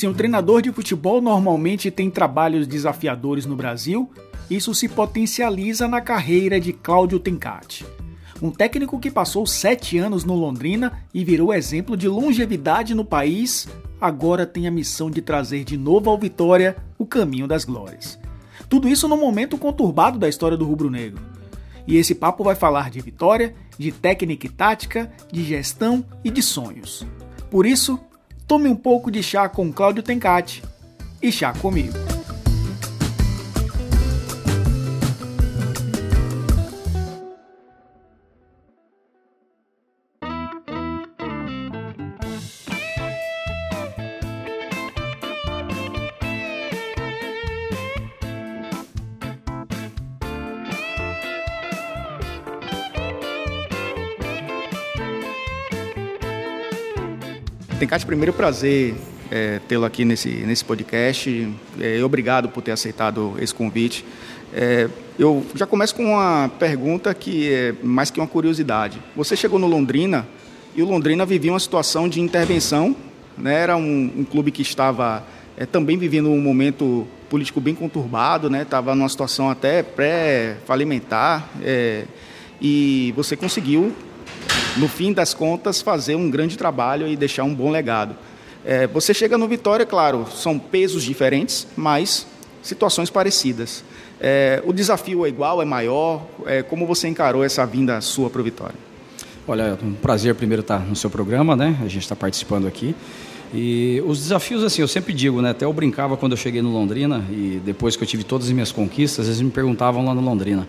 [0.00, 4.10] Se um treinador de futebol normalmente tem trabalhos desafiadores no Brasil,
[4.48, 7.84] isso se potencializa na carreira de Cláudio Tencati.
[8.40, 13.68] Um técnico que passou sete anos no Londrina e virou exemplo de longevidade no país,
[14.00, 18.18] agora tem a missão de trazer de novo ao Vitória o caminho das glórias.
[18.70, 21.22] Tudo isso num momento conturbado da história do rubro-negro.
[21.86, 26.40] E esse papo vai falar de vitória, de técnica e tática, de gestão e de
[26.40, 27.06] sonhos.
[27.50, 28.00] Por isso,
[28.50, 30.60] tome um pouco de chá com Cláudio Tencati
[31.22, 32.09] e chá comigo.
[57.80, 58.94] Tencate, primeiro prazer
[59.30, 61.50] é, tê-lo aqui nesse, nesse podcast.
[61.80, 64.04] É, obrigado por ter aceitado esse convite.
[64.52, 64.86] É,
[65.18, 69.00] eu já começo com uma pergunta que é mais que uma curiosidade.
[69.16, 70.28] Você chegou no Londrina
[70.76, 72.94] e o Londrina vivia uma situação de intervenção.
[73.38, 73.54] Né?
[73.54, 75.24] Era um, um clube que estava
[75.56, 78.60] é, também vivendo um momento político bem conturbado, né?
[78.60, 81.48] Estava numa situação até pré-falimentar.
[81.62, 82.04] É,
[82.60, 83.94] e você conseguiu
[84.76, 88.14] no fim das contas, fazer um grande trabalho e deixar um bom legado.
[88.64, 92.26] É, você chega no Vitória, claro, são pesos diferentes, mas
[92.62, 93.82] situações parecidas.
[94.20, 96.26] É, o desafio é igual, é maior?
[96.46, 98.76] É, como você encarou essa vinda sua para o Vitória?
[99.48, 101.76] Olha, é um prazer primeiro estar no seu programa, né?
[101.80, 102.94] A gente está participando aqui.
[103.52, 105.50] E os desafios, assim, eu sempre digo, né?
[105.50, 108.52] Até eu brincava quando eu cheguei no Londrina e depois que eu tive todas as
[108.52, 110.68] minhas conquistas, eles me perguntavam lá no Londrina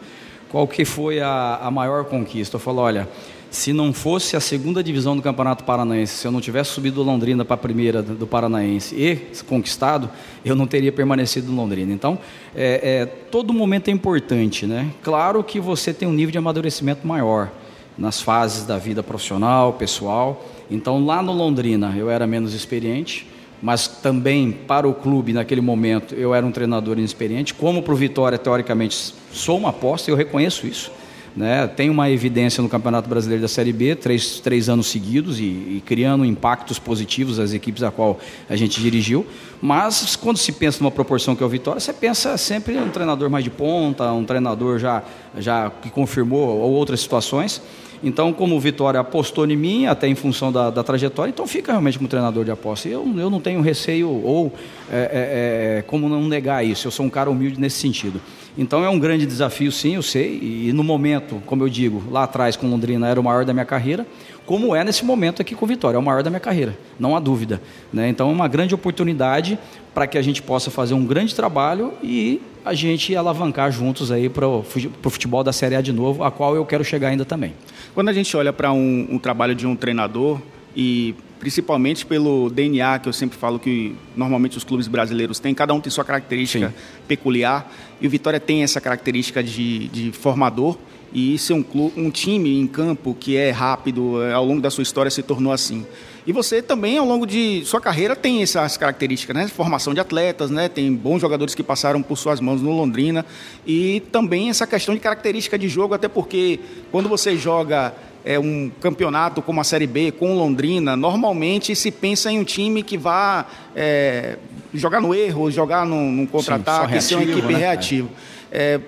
[0.49, 2.55] qual que foi a, a maior conquista.
[2.55, 3.07] Eu falo, olha,
[3.51, 7.43] se não fosse a segunda divisão do Campeonato Paranaense, se eu não tivesse subido Londrina
[7.43, 10.09] para a primeira do Paranaense e conquistado,
[10.43, 11.91] eu não teria permanecido no Londrina.
[11.91, 12.17] Então,
[12.55, 14.89] é, é, todo momento é importante, né?
[15.03, 17.51] Claro que você tem um nível de amadurecimento maior
[17.97, 20.45] nas fases da vida profissional, pessoal.
[20.71, 23.27] Então, lá no Londrina, eu era menos experiente,
[23.61, 27.53] mas também para o clube, naquele momento, eu era um treinador inexperiente.
[27.53, 30.89] Como para o Vitória, teoricamente, sou uma aposta, eu reconheço isso.
[31.35, 31.65] Né?
[31.67, 35.83] Tem uma evidência no Campeonato Brasileiro da Série B, três, três anos seguidos e, e,
[35.85, 38.19] criando impactos positivos às equipes a qual
[38.49, 39.25] a gente dirigiu.
[39.61, 43.29] Mas quando se pensa numa proporção que é o Vitória, você pensa sempre um treinador
[43.29, 45.03] mais de ponta, um treinador já,
[45.37, 47.61] já que confirmou ou outras situações.
[48.03, 51.71] Então, como o Vitória apostou em mim, até em função da, da trajetória, então fica
[51.71, 52.89] realmente como treinador de aposta.
[52.89, 54.51] Eu, eu não tenho receio ou
[54.91, 56.87] é, é, é, como não negar isso.
[56.87, 58.19] Eu sou um cara humilde nesse sentido.
[58.57, 60.39] Então é um grande desafio, sim, eu sei.
[60.41, 63.65] E no momento, como eu digo, lá atrás com Londrina era o maior da minha
[63.65, 64.05] carreira,
[64.51, 67.21] como é nesse momento aqui com Vitória, é o maior da minha carreira, não há
[67.21, 67.61] dúvida.
[67.93, 68.09] Né?
[68.09, 69.57] Então é uma grande oportunidade
[69.93, 74.27] para que a gente possa fazer um grande trabalho e a gente alavancar juntos aí
[74.27, 77.53] para o futebol da Série A de novo, a qual eu quero chegar ainda também.
[77.93, 80.41] Quando a gente olha para um, um trabalho de um treinador
[80.75, 85.73] e principalmente pelo DNA que eu sempre falo que normalmente os clubes brasileiros têm, cada
[85.73, 86.73] um tem sua característica Sim.
[87.07, 90.77] peculiar e o Vitória tem essa característica de, de formador
[91.13, 94.81] e ser um, clube, um time em campo que é rápido ao longo da sua
[94.81, 95.85] história se tornou assim.
[96.25, 99.47] E você também, ao longo de sua carreira, tem essas características, né?
[99.47, 100.69] Formação de atletas, né?
[100.69, 103.25] Tem bons jogadores que passaram por suas mãos no Londrina.
[103.65, 106.59] E também essa questão de característica de jogo, até porque
[106.91, 107.93] quando você joga
[108.23, 112.83] é, um campeonato como a Série B com Londrina, normalmente se pensa em um time
[112.83, 114.37] que vá é,
[114.73, 117.59] jogar no erro, jogar num, num contra-ataque, ser uma equipe né?
[117.59, 118.07] reativa.
[118.07, 118.40] É,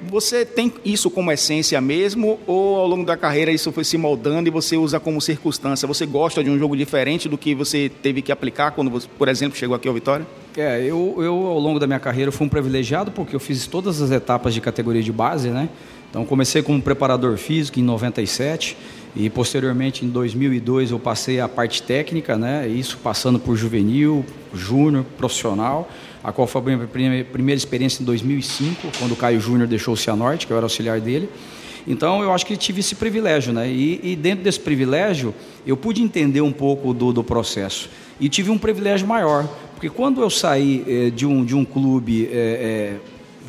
[0.09, 4.49] você tem isso como essência mesmo ou ao longo da carreira isso foi se moldando
[4.49, 5.87] e você usa como circunstância?
[5.87, 9.29] Você gosta de um jogo diferente do que você teve que aplicar quando, você, por
[9.29, 10.27] exemplo, chegou aqui ao Vitória?
[10.57, 14.01] É, eu, eu ao longo da minha carreira fui um privilegiado porque eu fiz todas
[14.01, 15.69] as etapas de categoria de base, né?
[16.09, 18.77] Então comecei como preparador físico em 97
[19.15, 22.67] e posteriormente em 2002 eu passei a parte técnica, né?
[22.67, 25.89] Isso passando por juvenil, júnior, profissional
[26.23, 29.97] a qual foi a minha primeira experiência em 2005, quando o Caio Júnior deixou o
[29.97, 31.29] Cianorte, que eu era auxiliar dele.
[31.85, 33.69] Então, eu acho que tive esse privilégio, né?
[33.69, 35.33] E, e dentro desse privilégio,
[35.67, 37.89] eu pude entender um pouco do, do, processo.
[38.19, 42.29] E tive um privilégio maior, porque quando eu saí é, de, um, de um clube
[42.31, 42.95] é, é,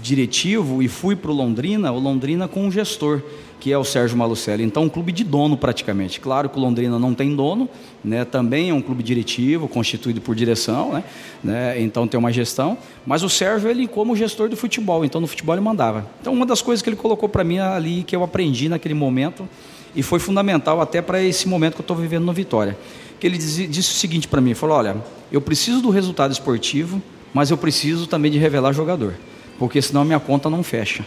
[0.03, 3.23] diretivo e fui para o Londrina, o Londrina com um gestor
[3.65, 4.63] que é o Sérgio Malucelli.
[4.63, 6.21] Então, um clube de dono praticamente.
[6.21, 7.67] Claro que o Londrina não tem dono,
[8.05, 8.23] né?
[8.23, 11.05] também é um clube diretivo, constituído por direção, né?
[11.43, 11.81] né?
[11.81, 12.77] então tem uma gestão.
[13.07, 16.07] Mas o Sérgio, ele como gestor do futebol, então no futebol ele mandava.
[16.21, 19.49] Então, uma das coisas que ele colocou para mim ali, que eu aprendi naquele momento,
[19.97, 22.77] e foi fundamental até para esse momento que eu estou vivendo no Vitória,
[23.19, 24.95] que ele disse, disse o seguinte para mim, falou, olha,
[25.33, 27.01] eu preciso do resultado esportivo,
[27.33, 29.15] mas eu preciso também de revelar jogador,
[29.59, 31.03] porque senão minha conta não fecha.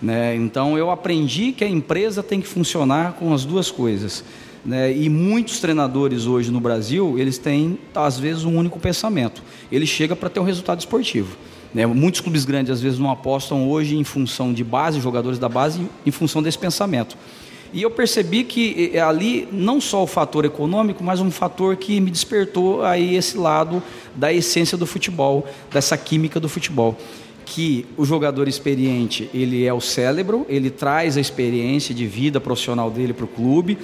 [0.00, 0.36] Né?
[0.36, 4.24] Então eu aprendi que a empresa tem que funcionar com as duas coisas.
[4.64, 4.96] Né?
[4.96, 9.42] E muitos treinadores hoje no Brasil, eles têm às vezes um único pensamento.
[9.70, 11.36] Ele chega para ter um resultado esportivo.
[11.74, 11.84] Né?
[11.86, 15.80] Muitos clubes grandes às vezes não apostam hoje em função de base, jogadores da base,
[16.06, 17.16] em função desse pensamento.
[17.70, 22.10] E eu percebi que ali não só o fator econômico, mas um fator que me
[22.10, 23.82] despertou aí esse lado
[24.16, 26.96] da essência do futebol, dessa química do futebol
[27.54, 32.90] que o jogador experiente ele é o cérebro, ele traz a experiência de vida profissional
[32.90, 33.78] dele para o clube,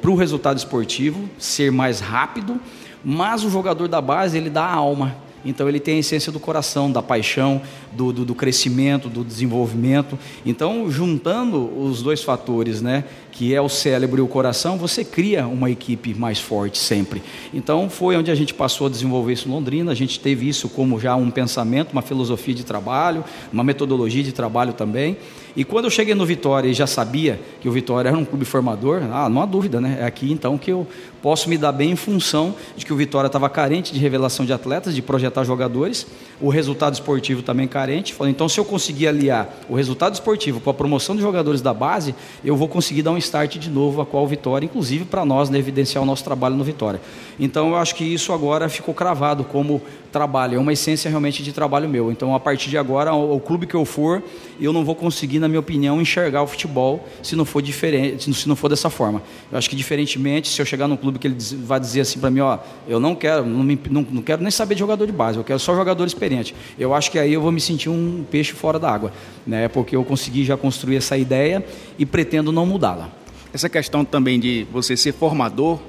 [0.00, 2.58] para o resultado esportivo ser mais rápido,
[3.04, 5.16] mas o jogador da base ele dá a alma.
[5.44, 10.18] Então ele tem a essência do coração, da paixão, do, do, do, crescimento, do desenvolvimento.
[10.44, 15.46] Então, juntando os dois fatores, né, que é o cérebro e o coração, você cria
[15.46, 17.22] uma equipe mais forte sempre.
[17.52, 19.92] Então, foi onde a gente passou a desenvolver isso em Londrina.
[19.92, 24.32] A gente teve isso como já um pensamento, uma filosofia de trabalho, uma metodologia de
[24.32, 25.16] trabalho também.
[25.56, 28.44] E quando eu cheguei no Vitória e já sabia que o Vitória era um clube
[28.44, 29.98] formador, ah, não há dúvida, né?
[30.00, 30.86] É aqui então que eu
[31.20, 34.52] posso me dar bem em função de que o Vitória estava carente de revelação de
[34.52, 36.06] atletas, de projetar jogadores,
[36.40, 38.14] o resultado esportivo também carente.
[38.14, 41.74] Falei, então se eu conseguir aliar o resultado esportivo com a promoção de jogadores da
[41.74, 42.14] base,
[42.44, 45.58] eu vou conseguir dar um start de novo a qual Vitória, inclusive para nós, né,
[45.58, 47.00] evidenciar o nosso trabalho no Vitória.
[47.38, 51.52] Então eu acho que isso agora ficou cravado como trabalho, é uma essência realmente de
[51.52, 52.10] trabalho meu.
[52.10, 54.22] Então a partir de agora, o, o clube que eu for,
[54.60, 58.48] eu não vou conseguir, na minha opinião, enxergar o futebol se não for diferente, se
[58.48, 59.22] não for dessa forma.
[59.50, 62.30] Eu acho que diferentemente, se eu chegar num clube que ele vai dizer assim para
[62.30, 62.58] mim, ó,
[62.88, 65.44] eu não quero, não, me, não, não, quero nem saber de jogador de base, eu
[65.44, 66.54] quero só jogador experiente.
[66.78, 69.12] Eu acho que aí eu vou me sentir um peixe fora da água,
[69.46, 69.68] né?
[69.68, 71.64] Porque eu consegui já construir essa ideia
[71.98, 73.10] e pretendo não mudá-la.
[73.52, 75.80] Essa questão também de você ser formador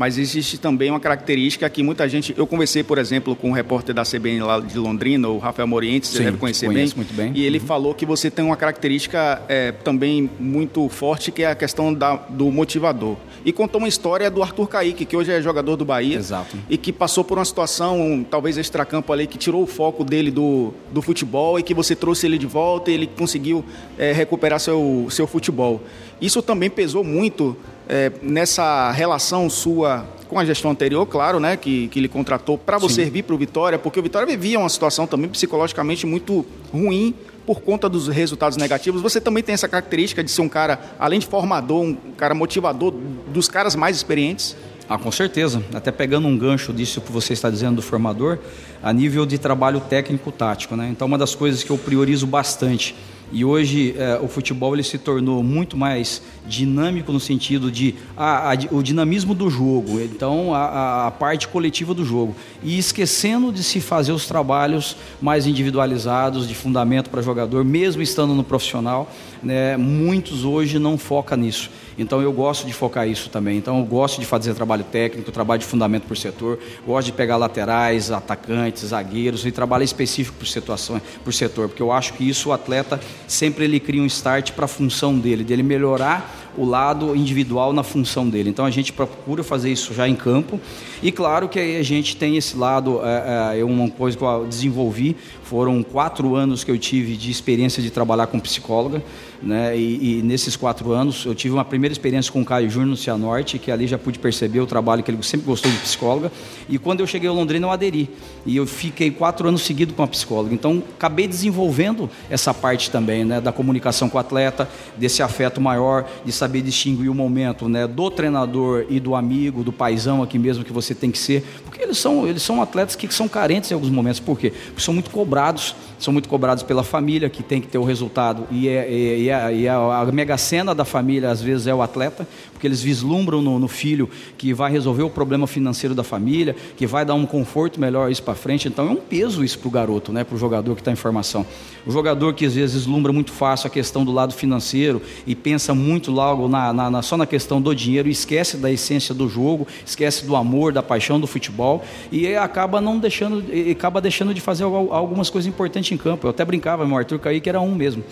[0.00, 2.34] mas existe também uma característica que muita gente.
[2.34, 6.08] Eu conversei, por exemplo, com um repórter da CBN lá de Londrina, o Rafael Morientes,
[6.08, 6.90] você Sim, deve conhecer bem.
[6.96, 7.32] muito bem.
[7.34, 7.66] E ele uhum.
[7.66, 12.16] falou que você tem uma característica é, também muito forte, que é a questão da,
[12.16, 13.18] do motivador.
[13.44, 16.16] E contou uma história do Arthur Caíque, que hoje é jogador do Bahia.
[16.16, 16.56] Exato.
[16.70, 20.72] E que passou por uma situação, talvez extracampo ali, que tirou o foco dele do,
[20.90, 23.62] do futebol e que você trouxe ele de volta e ele conseguiu
[23.98, 25.82] é, recuperar seu, seu futebol.
[26.22, 27.54] Isso também pesou muito
[27.90, 32.78] é, nessa relação sua com a gestão anterior, claro, né, que, que ele contratou para
[32.78, 33.10] você Sim.
[33.10, 37.12] vir para o Vitória, porque o Vitória vivia uma situação também psicologicamente muito ruim
[37.44, 39.02] por conta dos resultados negativos.
[39.02, 42.94] Você também tem essa característica de ser um cara, além de formador, um cara motivador
[43.26, 44.56] dos caras mais experientes?
[44.88, 45.60] Ah, com certeza.
[45.74, 48.38] Até pegando um gancho disso que você está dizendo do formador,
[48.80, 50.76] a nível de trabalho técnico-tático.
[50.76, 50.88] Né?
[50.90, 52.94] Então, uma das coisas que eu priorizo bastante
[53.32, 58.52] e hoje é, o futebol ele se tornou muito mais dinâmico no sentido de a,
[58.52, 62.34] a, o dinamismo do jogo, então a, a, parte coletiva do jogo.
[62.62, 68.34] E esquecendo de se fazer os trabalhos mais individualizados, de fundamento para jogador, mesmo estando
[68.34, 69.10] no profissional,
[69.42, 71.70] né, muitos hoje não focam nisso.
[72.00, 73.58] Então eu gosto de focar isso também.
[73.58, 77.36] Então eu gosto de fazer trabalho técnico, trabalho de fundamento por setor, gosto de pegar
[77.36, 82.48] laterais, atacantes, zagueiros e trabalho específico por situação, por setor, porque eu acho que isso
[82.48, 82.98] o atleta
[83.28, 87.82] sempre ele cria um start para a função dele, dele melhorar o lado individual na
[87.82, 88.50] função dele.
[88.50, 90.60] Então a gente procura fazer isso já em campo.
[91.02, 94.46] E claro que aí a gente tem esse lado, é, é, uma coisa que eu
[94.46, 95.16] desenvolvi,
[95.50, 99.02] foram quatro anos que eu tive de experiência de trabalhar com psicóloga.
[99.42, 99.76] Né?
[99.76, 102.96] E, e, nesses quatro anos eu tive uma primeira experiência com o Caio Júnior no
[102.96, 106.30] Cianorte, que ali já pude perceber o trabalho que ele sempre gostou de psicóloga.
[106.68, 108.10] E quando eu cheguei ao Londrina eu aderi.
[108.44, 110.54] E eu fiquei quatro anos seguidos com a psicóloga.
[110.54, 113.40] Então acabei desenvolvendo essa parte também, né?
[113.40, 117.86] Da comunicação com o atleta, desse afeto maior, de saber distinguir o momento né?
[117.86, 121.44] do treinador e do amigo, do paizão aqui mesmo que você tem que ser.
[121.64, 124.20] Porque eles são, eles são atletas que são carentes em alguns momentos.
[124.20, 124.52] Por quê?
[124.66, 127.84] Porque são muito cobrados, namorados são muito cobrados pela família, que tem que ter o
[127.84, 128.46] resultado.
[128.50, 131.66] E é, é, é e a, e a, a mega cena da família, às vezes,
[131.66, 135.94] é o atleta, porque eles vislumbram no, no filho que vai resolver o problema financeiro
[135.94, 138.68] da família, que vai dar um conforto melhor isso para frente.
[138.68, 140.96] Então é um peso isso para o garoto, né, para o jogador que está em
[140.96, 141.46] formação.
[141.86, 145.74] O jogador que às vezes vislumbra muito fácil a questão do lado financeiro e pensa
[145.74, 149.28] muito lá algo na, na, na, só na questão do dinheiro, esquece da essência do
[149.28, 154.40] jogo, esquece do amor, da paixão do futebol e acaba não deixando, acaba deixando de
[154.40, 156.26] fazer algumas coisas importantes em campo.
[156.26, 158.04] Eu até brincava, meu Arthur Kaique era um mesmo.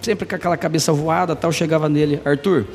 [0.00, 2.66] Sempre com aquela cabeça voada, tal, chegava nele, Arthur,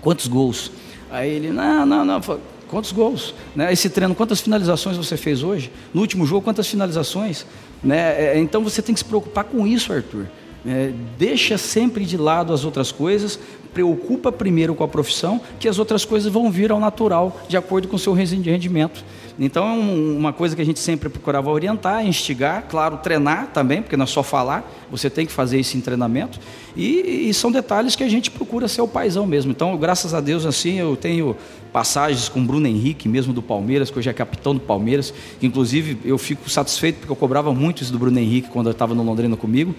[0.00, 0.70] quantos gols?
[1.10, 2.20] Aí ele, não, não, não,
[2.68, 3.34] quantos gols?
[3.54, 3.72] Né?
[3.72, 5.70] Esse treino, quantas finalizações você fez hoje?
[5.92, 7.46] No último jogo, quantas finalizações?
[7.82, 8.36] Né?
[8.36, 10.26] É, então você tem que se preocupar com isso, Arthur.
[10.66, 13.38] É, deixa sempre de lado as outras coisas,
[13.74, 17.88] preocupa primeiro com a profissão, que as outras coisas vão vir ao natural, de acordo
[17.88, 19.04] com o seu rendimento.
[19.38, 23.96] Então, é uma coisa que a gente sempre procurava orientar, instigar, claro, treinar também, porque
[23.96, 26.38] não é só falar, você tem que fazer isso em treinamento.
[26.76, 29.50] E, e, são detalhes que a gente procura ser o paizão mesmo.
[29.50, 31.36] Então, graças a Deus, assim, eu tenho
[31.72, 35.12] passagens com Bruno Henrique, mesmo do Palmeiras, que hoje é capitão do Palmeiras,
[35.42, 38.94] inclusive eu fico satisfeito porque eu cobrava muito isso do Bruno Henrique quando eu estava
[38.94, 39.74] no Londrina comigo.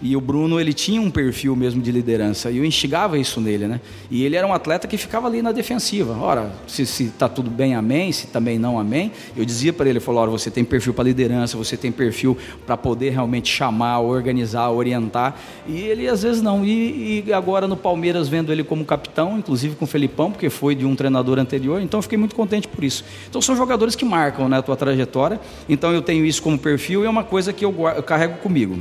[0.00, 3.66] E o Bruno, ele tinha um perfil mesmo de liderança, e eu instigava isso nele,
[3.66, 3.80] né?
[4.10, 6.16] E ele era um atleta que ficava ali na defensiva.
[6.16, 9.10] Ora, se está tudo bem, amém, se também não, amém.
[9.36, 12.76] Eu dizia para ele, falou, ora, você tem perfil para liderança, você tem perfil para
[12.76, 15.36] poder realmente chamar, organizar, orientar.
[15.66, 16.64] E ele às vezes não.
[16.64, 20.74] E, e, agora no Palmeiras, vendo ele como capitão, inclusive com o Felipão, porque foi
[20.74, 23.04] de um treinador anterior, então eu fiquei muito contente por isso.
[23.28, 27.02] Então são jogadores que marcam né, a tua trajetória, então eu tenho isso como perfil
[27.02, 28.80] e é uma coisa que eu, eu carrego comigo.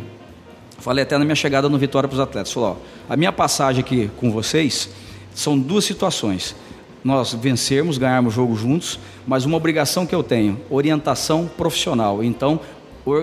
[0.88, 2.54] Falei até na minha chegada no Vitória para os atletas.
[2.54, 2.78] Falou,
[3.10, 4.90] ó, a minha passagem aqui com vocês
[5.36, 6.56] são duas situações.
[7.04, 12.24] Nós vencermos, ganharmos o jogo juntos, mas uma obrigação que eu tenho, orientação profissional.
[12.24, 12.62] Então,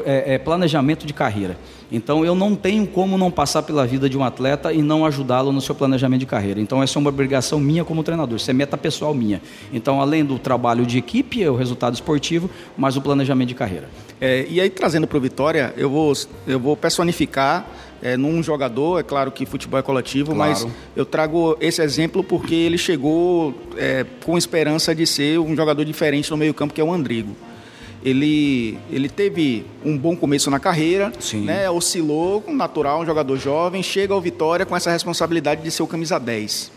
[0.04, 1.58] é, é planejamento de carreira.
[1.90, 5.52] Então eu não tenho como não passar pela vida de um atleta e não ajudá-lo
[5.52, 6.60] no seu planejamento de carreira.
[6.60, 9.40] Então essa é uma obrigação minha como treinador, isso é meta pessoal minha.
[9.72, 13.88] Então além do trabalho de equipe, é o resultado esportivo, mas o planejamento de carreira.
[14.20, 16.12] É, e aí trazendo para o Vitória, eu vou,
[16.46, 17.66] eu vou personificar
[18.02, 20.50] é, num jogador, é claro que futebol é coletivo, claro.
[20.50, 25.84] mas eu trago esse exemplo porque ele chegou é, com esperança de ser um jogador
[25.84, 27.36] diferente no meio campo, que é o Andrigo
[28.04, 34.12] ele, ele teve um bom começo na carreira, né, oscilou, natural, um jogador jovem, chega
[34.12, 36.70] ao Vitória com essa responsabilidade de ser o camisa 10.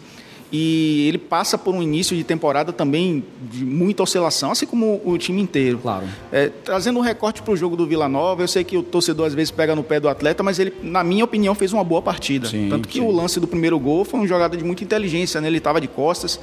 [0.50, 5.18] E ele passa por um início de temporada também de muita oscilação, assim como o
[5.18, 5.80] time inteiro.
[5.80, 6.06] Claro.
[6.32, 9.28] É, trazendo um recorte para o jogo do Vila Nova, eu sei que o torcedor
[9.28, 12.02] às vezes pega no pé do atleta, mas ele, na minha opinião, fez uma boa
[12.02, 12.48] partida.
[12.48, 13.06] Sim, Tanto que sim.
[13.06, 15.50] o lance do primeiro gol foi uma jogada de muita inteligência, né?
[15.50, 16.40] ele estava de costas,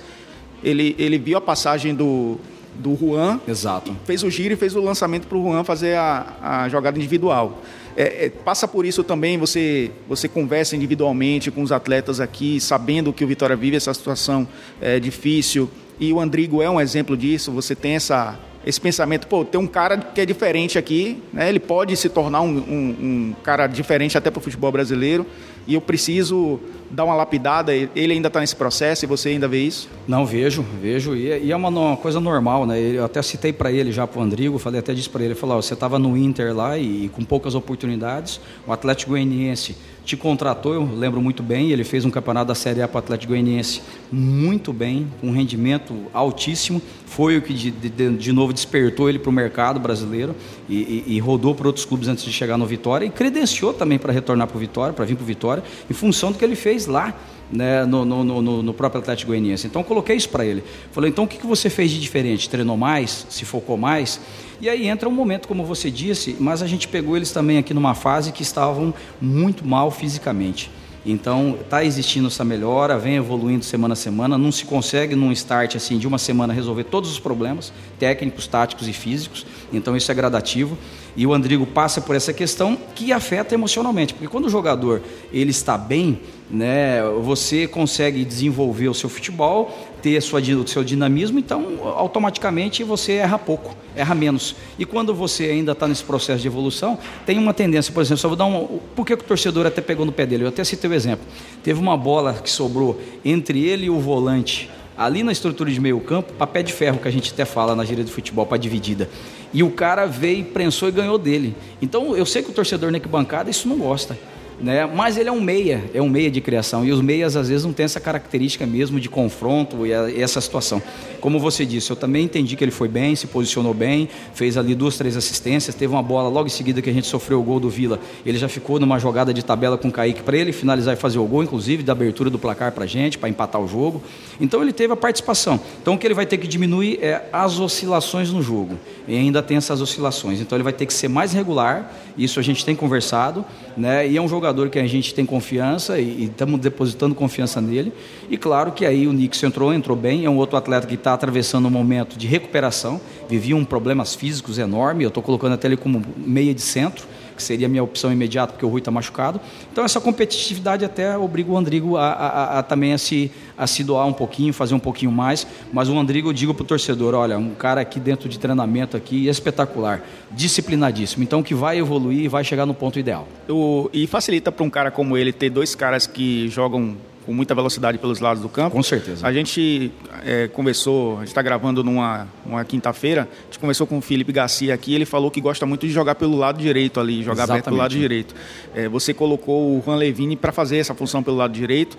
[0.62, 2.38] ele, ele viu a passagem do,
[2.74, 3.40] do Juan.
[3.46, 3.96] Exato.
[4.04, 7.60] Fez o giro e fez o lançamento para o Juan fazer a, a jogada individual.
[7.96, 13.12] É, é, passa por isso também, você, você conversa individualmente com os atletas aqui, sabendo
[13.12, 14.48] que o Vitória vive essa situação
[14.80, 15.70] é, difícil.
[15.98, 17.52] E o Andrigo é um exemplo disso.
[17.52, 21.48] Você tem essa, esse pensamento, pô, tem um cara que é diferente aqui, né?
[21.48, 25.24] ele pode se tornar um, um, um cara diferente até para o futebol brasileiro
[25.66, 27.74] e eu preciso dar uma lapidada.
[27.74, 29.88] Ele ainda está nesse processo e você ainda vê isso?
[30.06, 31.14] Não, vejo, vejo.
[31.16, 32.78] E, é uma, uma coisa normal, né?
[32.78, 35.60] Eu até citei para ele já, para o Andrigo, falei até disse para ele, falou,
[35.60, 40.74] você estava no Inter lá e, e, com poucas oportunidades, o Atlético Goianiense te contratou,
[40.74, 43.80] eu lembro muito bem, ele fez um campeonato da Série A para o Atlético Goianiense
[44.12, 49.18] muito bem, com um rendimento altíssimo, foi o que de, de, de novo despertou ele
[49.18, 50.34] para o mercado brasileiro
[50.68, 53.98] e, e, e rodou para outros clubes antes de chegar no Vitória e credenciou também
[53.98, 55.53] para retornar para o Vitória, para vir para o Vitória,
[55.88, 57.14] em função do que ele fez lá
[57.50, 59.66] né, no, no, no, no, próprio Atlético Goianiense.
[59.66, 60.64] Então coloquei isso para ele.
[60.90, 62.48] Falei, então o que, que você fez de diferente?
[62.48, 63.26] Treinou mais?
[63.28, 64.20] Se focou mais?
[64.60, 67.74] E aí entra um momento, como você disse, mas a gente pegou eles também aqui
[67.74, 70.70] numa fase que estavam muito mal fisicamente.
[71.06, 74.38] Então, está existindo essa melhora, vem evoluindo semana a semana.
[74.38, 78.88] Não se consegue, num start assim de uma semana, resolver todos os problemas técnicos, táticos
[78.88, 79.44] e físicos.
[79.72, 80.78] Então, isso é gradativo.
[81.16, 85.50] E o Andrigo passa por essa questão que afeta emocionalmente, porque quando o jogador ele
[85.50, 86.20] está bem,
[86.50, 93.12] né, você consegue desenvolver o seu futebol, ter sua, o seu dinamismo, então automaticamente você
[93.12, 94.54] erra pouco, erra menos.
[94.78, 98.28] E quando você ainda está nesse processo de evolução, tem uma tendência, por exemplo, só
[98.28, 98.80] vou dar um.
[98.94, 100.44] Por que o torcedor até pegou no pé dele?
[100.44, 101.24] Eu até citei o exemplo.
[101.62, 105.98] Teve uma bola que sobrou entre ele e o volante ali na estrutura de meio
[106.00, 109.08] campo, papel de ferro que a gente até fala na gíria de futebol para dividida.
[109.54, 111.56] E o cara veio, prensou e ganhou dele.
[111.80, 114.18] Então eu sei que o torcedor na bancada isso não gosta
[114.60, 114.86] né?
[114.86, 117.64] Mas ele é um meia, é um meia de criação e os meias às vezes
[117.64, 120.82] não têm essa característica mesmo de confronto e, a, e, essa situação.
[121.20, 124.74] Como você disse, eu também entendi que ele foi bem, se posicionou bem, fez ali
[124.74, 127.58] duas, três assistências, teve uma bola logo em seguida que a gente sofreu o gol
[127.58, 130.94] do Vila, ele já ficou numa jogada de tabela com o Kaique para ele finalizar
[130.94, 133.66] e fazer o gol, inclusive da abertura do placar para a gente, para empatar o
[133.66, 134.02] jogo.
[134.40, 135.58] Então ele teve a participação.
[135.80, 138.78] Então o que ele vai ter que diminuir é as oscilações no jogo.
[139.06, 140.40] E ainda tem essas oscilações.
[140.40, 143.44] Então ele vai ter que ser mais regular, isso a gente tem conversado,
[143.76, 144.06] né?
[144.06, 147.92] E é um jogo jogador que a gente tem confiança e estamos depositando confiança nele.
[148.28, 151.14] E claro que aí o Nixon entrou, entrou bem, é um outro atleta que está
[151.14, 155.78] atravessando um momento de recuperação, vivia um problemas físicos enorme, eu estou colocando até ele
[155.78, 159.40] como meia de centro, que seria a minha opção imediata, porque o Rui está machucado.
[159.72, 163.82] Então, essa competitividade até obriga o Andrigo a, a, a, também a se, a se
[163.82, 165.46] doar um pouquinho, fazer um pouquinho mais.
[165.72, 168.96] Mas o Andrigo, eu digo para o torcedor, olha, um cara aqui dentro de treinamento
[168.96, 171.22] aqui espetacular, disciplinadíssimo.
[171.22, 173.26] Então, que vai evoluir e vai chegar no ponto ideal.
[173.48, 177.54] O, e facilita para um cara como ele ter dois caras que jogam com muita
[177.54, 178.76] velocidade pelos lados do campo.
[178.76, 179.26] Com certeza.
[179.26, 179.90] A gente
[180.24, 184.32] é, conversou, a gente está gravando numa, numa quinta-feira, a gente conversou com o Felipe
[184.32, 187.64] Garcia aqui, ele falou que gosta muito de jogar pelo lado direito ali, jogar aberto
[187.64, 188.34] pelo lado direito.
[188.74, 191.96] É, você colocou o Juan Levine para fazer essa função pelo lado direito.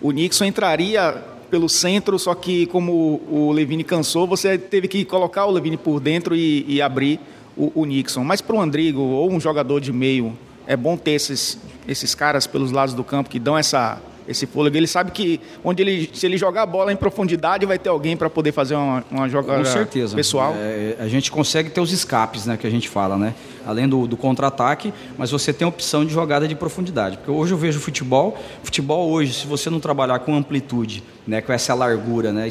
[0.00, 5.46] O Nixon entraria pelo centro, só que como o Levine cansou, você teve que colocar
[5.46, 7.18] o Levine por dentro e, e abrir
[7.56, 8.24] o, o Nixon.
[8.24, 12.46] Mas para o Andrigo, ou um jogador de meio, é bom ter esses, esses caras
[12.46, 14.76] pelos lados do campo que dão essa esse fôlego.
[14.76, 18.16] Ele sabe que onde ele, se ele jogar a bola em profundidade, vai ter alguém
[18.16, 20.14] para poder fazer uma, uma jogada Com certeza.
[20.14, 20.54] pessoal.
[20.56, 23.34] É, a gente consegue ter os escapes, né, que a gente fala, né?
[23.66, 27.16] Além do, do contra-ataque, mas você tem a opção de jogada de profundidade.
[27.16, 31.52] Porque hoje eu vejo futebol, futebol hoje, se você não trabalhar com amplitude, né, com
[31.52, 32.48] essa largura, né,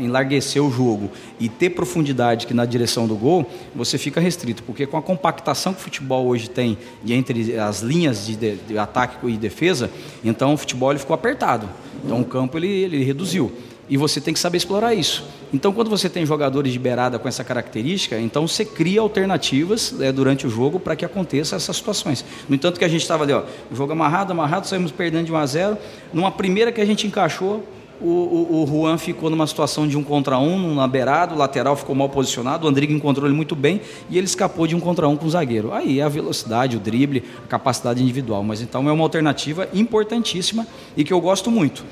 [0.00, 4.86] enlarguecer o jogo e ter profundidade que na direção do gol, você fica restrito, porque
[4.86, 9.24] com a compactação que o futebol hoje tem entre as linhas de, de, de ataque
[9.28, 9.90] e defesa,
[10.24, 11.68] então o futebol ele ficou apertado.
[12.04, 13.52] Então o campo ele, ele reduziu.
[13.88, 15.24] E você tem que saber explorar isso.
[15.52, 20.10] Então, quando você tem jogadores de beirada com essa característica, então você cria alternativas né,
[20.10, 22.24] durante o jogo para que aconteça essas situações.
[22.48, 25.36] No entanto, que a gente estava ali, ó, jogo amarrado, amarrado, saímos perdendo de 1
[25.36, 25.78] a 0.
[26.12, 27.64] Numa primeira que a gente encaixou,
[28.00, 31.76] o, o, o, Juan ficou numa situação de um contra um, na beirada, o lateral
[31.76, 35.08] ficou mal posicionado, o Andrigo encontrou ele muito bem e ele escapou de um contra
[35.08, 35.72] um com o zagueiro.
[35.72, 38.42] Aí é a velocidade, o drible, a capacidade individual.
[38.42, 40.66] Mas então é uma alternativa importantíssima
[40.96, 41.84] e que eu gosto muito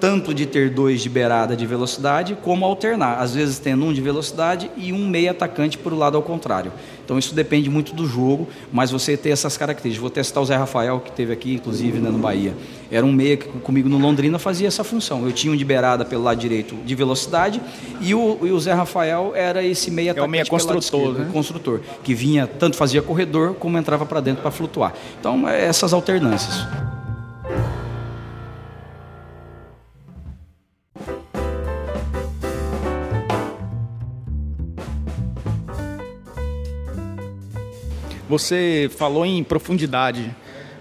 [0.00, 3.20] tanto de ter dois de beirada de velocidade, como alternar.
[3.20, 6.72] Às vezes tendo um de velocidade e um meio atacante para o lado ao contrário.
[7.04, 10.00] Então isso depende muito do jogo, mas você ter essas características.
[10.00, 12.54] Vou testar o Zé Rafael, que teve aqui, inclusive, né, no Bahia.
[12.90, 15.26] Era um meia que comigo no Londrina fazia essa função.
[15.26, 17.60] Eu tinha um de beirada pelo lado direito de velocidade
[18.00, 21.28] e o, e o Zé Rafael era esse meia atacante é o meia construtor, né?
[21.32, 24.94] construtor, que vinha, tanto fazia corredor, como entrava para dentro para flutuar.
[25.18, 26.64] Então, é essas alternâncias.
[38.30, 40.32] Você falou em profundidade.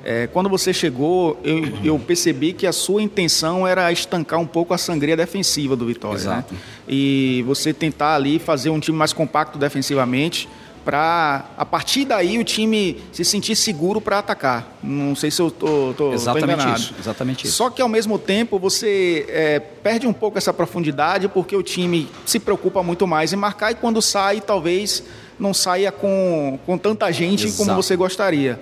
[0.05, 4.71] É, quando você chegou, eu, eu, percebi que a sua intenção era estancar um pouco
[4.71, 6.17] a sangria defensiva do Vitória.
[6.17, 6.23] Né?
[6.23, 6.53] Exato.
[6.53, 6.59] Né?
[6.87, 10.47] E você tentar ali fazer um time mais compacto defensivamente
[10.85, 14.77] para a partir daí o time se sentir seguro para atacar.
[14.83, 17.57] Não sei se eu tô, tô, exatamente tô isso, exatamente isso.
[17.57, 22.07] Só que ao mesmo tempo você é, perde um pouco essa profundidade porque o time
[22.25, 25.03] se preocupa muito mais em marcar e quando sai talvez
[25.39, 27.57] não saia com, com tanta gente Exato.
[27.57, 28.59] como você gostaria.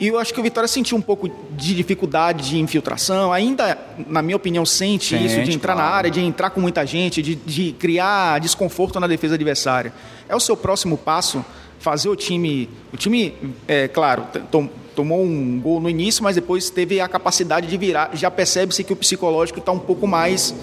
[0.00, 4.22] E eu acho que o Vitória sentiu um pouco de dificuldade de infiltração, ainda, na
[4.22, 5.88] minha opinião, sente, isso, de entrar claro.
[5.88, 9.92] na área, de entrar com muita gente, de, de criar desconforto na defesa adversária.
[10.28, 11.44] É o seu próximo passo
[11.80, 12.70] fazer o time.
[12.92, 13.34] O time,
[13.66, 18.10] é claro, tom, tomou um gol no início, mas depois teve a capacidade de virar.
[18.14, 20.54] Já percebe-se que o psicológico está um pouco mais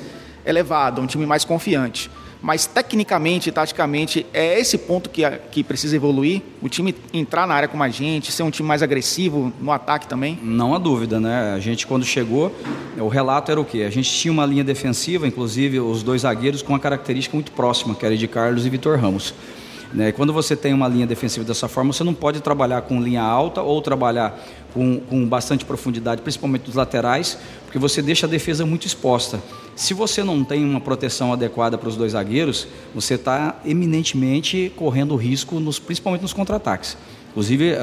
[0.45, 2.09] elevado, um time mais confiante
[2.45, 6.43] mas tecnicamente e taticamente é esse ponto que, que precisa evoluir?
[6.61, 10.07] O time entrar na área com mais gente, ser um time mais agressivo no ataque
[10.07, 10.37] também?
[10.43, 11.55] Não há dúvida, né?
[11.55, 12.55] A gente, quando chegou,
[12.99, 13.81] o relato era o quê?
[13.81, 17.95] A gente tinha uma linha defensiva, inclusive os dois zagueiros, com uma característica muito próxima,
[17.95, 19.33] que era de Carlos e Vitor Ramos.
[19.95, 20.11] Né?
[20.11, 23.61] Quando você tem uma linha defensiva dessa forma, você não pode trabalhar com linha alta
[23.61, 24.37] ou trabalhar
[24.73, 29.41] com, com bastante profundidade, principalmente dos laterais, porque você deixa a defesa muito exposta.
[29.73, 35.15] Se você não tem uma proteção adequada para os dois zagueiros, você está eminentemente correndo
[35.15, 36.97] risco, nos, principalmente nos contra-ataques.
[37.31, 37.73] Inclusive,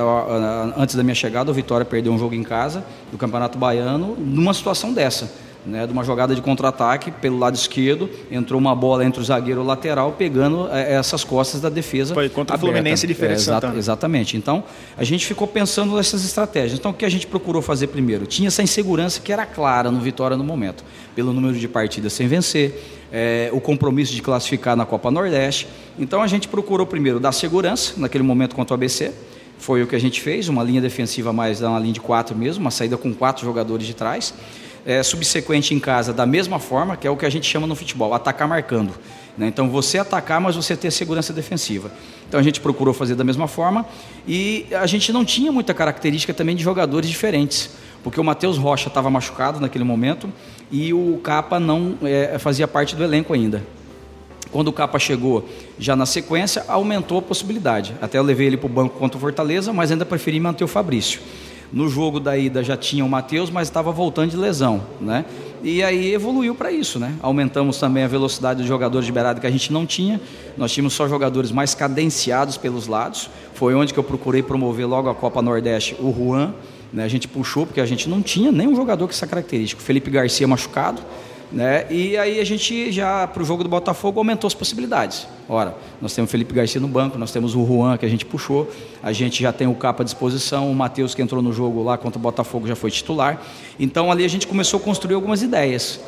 [0.77, 4.53] antes da minha chegada, o Vitória perdeu um jogo em casa do Campeonato Baiano numa
[4.53, 5.31] situação dessa
[5.65, 9.61] né, de uma jogada de contra-ataque pelo lado esquerdo, entrou uma bola entre o zagueiro
[9.61, 12.15] e o lateral, pegando é, essas costas da defesa.
[12.15, 12.67] Foi contra aberta.
[12.67, 14.37] o Fluminense Feira é, exa Exatamente.
[14.37, 14.65] Então,
[14.97, 16.79] a gente ficou pensando nessas estratégias.
[16.79, 18.27] Então, o que a gente procurou fazer primeiro?
[18.27, 22.27] Tinha essa insegurança que era clara no Vitória no momento, pelo número de partidas sem
[22.27, 25.69] vencer, é, o compromisso de classificar na Copa Nordeste.
[25.99, 29.13] Então, a gente procurou primeiro dar segurança, naquele momento contra o ABC,
[29.59, 32.63] foi o que a gente fez, uma linha defensiva mais uma linha de quatro mesmo,
[32.63, 34.35] uma saída com quatro jogadores de trás
[34.85, 37.75] é, subsequente em casa da mesma forma, que é o que a gente chama no
[37.75, 38.93] futebol, atacar marcando.
[39.37, 39.47] Né?
[39.47, 41.91] Então você atacar, mas você ter segurança defensiva.
[42.29, 43.87] Então a gente procurou fazer da mesma forma
[44.27, 47.71] e a gente não tinha muita característica também de jogadores diferentes,
[48.03, 50.31] porque o Matheus Rocha estava machucado naquele momento
[50.71, 53.63] e o Capa não é, fazia parte do elenco ainda.
[54.51, 57.95] Quando o Capa chegou, já na sequência, aumentou a possibilidade.
[58.03, 60.69] Até eu levei ele para o banco contra o Fortaleza, mas ainda preferi manter o
[60.69, 61.21] Fabrício.
[61.73, 65.25] No jogo da ida já tinha o Matheus, mas estava voltando de lesão, né?
[65.63, 67.15] E aí evoluiu para isso, né?
[67.23, 70.21] Aumentamos também a velocidade dos jogadores de beirada que a gente não tinha.
[70.59, 73.31] Nós tínhamos só jogadores mais cadenciados pelos lados.
[73.55, 76.53] Foi onde que eu procurei promover logo a Copa Nordeste o Juan.
[76.93, 77.05] Né?
[77.05, 79.81] A gente puxou porque a gente não tinha nenhum jogador com essa característica.
[79.81, 81.01] O Felipe Garcia machucado,
[81.53, 81.87] né?
[81.91, 85.27] E aí a gente já, para o jogo do Botafogo, aumentou as possibilidades.
[85.49, 88.25] Ora, nós temos o Felipe Garcia no banco, nós temos o Juan que a gente
[88.25, 88.71] puxou,
[89.03, 91.99] a gente já tem o Capa à disposição, o Matheus que entrou no jogo lá
[91.99, 93.41] contra o Botafogo já foi titular.
[93.79, 96.01] Então ali a gente começou a construir algumas ideias.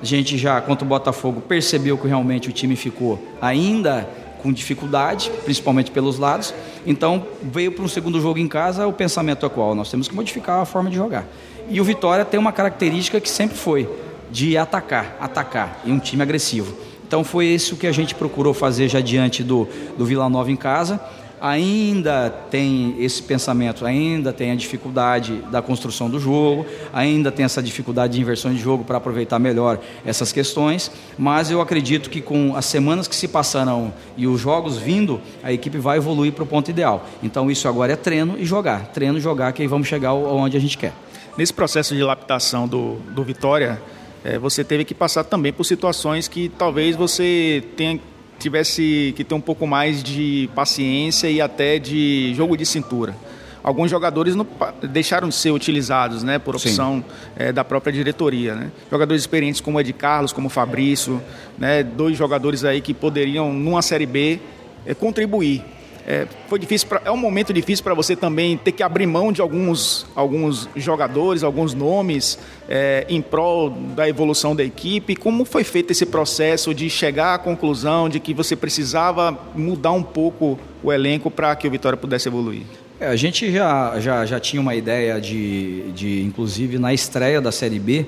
[0.00, 4.08] A gente já, contra o Botafogo, percebeu que realmente o time ficou ainda
[4.42, 6.54] com dificuldade, principalmente pelos lados.
[6.86, 9.74] Então veio para um segundo jogo em casa o pensamento é qual?
[9.74, 11.26] Nós temos que modificar a forma de jogar.
[11.68, 13.88] E o Vitória tem uma característica que sempre foi
[14.34, 16.76] de atacar, atacar, e um time agressivo.
[17.06, 20.56] Então foi isso que a gente procurou fazer já diante do, do Vila Nova em
[20.56, 21.00] casa.
[21.40, 27.62] Ainda tem esse pensamento, ainda tem a dificuldade da construção do jogo, ainda tem essa
[27.62, 32.56] dificuldade de inversão de jogo para aproveitar melhor essas questões, mas eu acredito que com
[32.56, 36.46] as semanas que se passaram e os jogos vindo, a equipe vai evoluir para o
[36.46, 37.06] ponto ideal.
[37.22, 40.56] Então isso agora é treino e jogar, treino e jogar que aí vamos chegar onde
[40.56, 40.92] a gente quer.
[41.36, 43.80] Nesse processo de laptação do, do Vitória,
[44.24, 48.00] é, você teve que passar também por situações que talvez você tenha,
[48.38, 53.14] tivesse que ter um pouco mais de paciência e até de jogo de cintura.
[53.62, 54.46] Alguns jogadores não,
[54.82, 57.04] deixaram de ser utilizados né, por opção
[57.36, 58.54] é, da própria diretoria.
[58.54, 58.70] Né?
[58.90, 61.22] Jogadores experientes como o Ed Carlos, como o Fabrício,
[61.58, 64.40] né, dois jogadores aí que poderiam, numa Série B,
[64.86, 65.62] é, contribuir
[66.06, 69.32] é, foi difícil pra, é um momento difícil para você também ter que abrir mão
[69.32, 72.38] de alguns, alguns jogadores, alguns nomes
[72.68, 75.16] é, em prol da evolução da equipe.
[75.16, 80.02] Como foi feito esse processo de chegar à conclusão de que você precisava mudar um
[80.02, 82.64] pouco o elenco para que o Vitória pudesse evoluir?
[83.00, 87.50] É, a gente já, já, já tinha uma ideia de, de, inclusive na estreia da
[87.50, 88.06] Série B,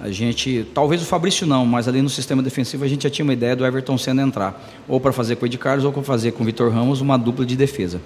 [0.00, 3.24] a gente, talvez o Fabrício não, mas ali no sistema defensivo a gente já tinha
[3.24, 6.02] uma ideia do Everton Senna entrar, ou para fazer com o Ed Carlos ou para
[6.02, 8.00] fazer com o Vitor Ramos uma dupla de defesa.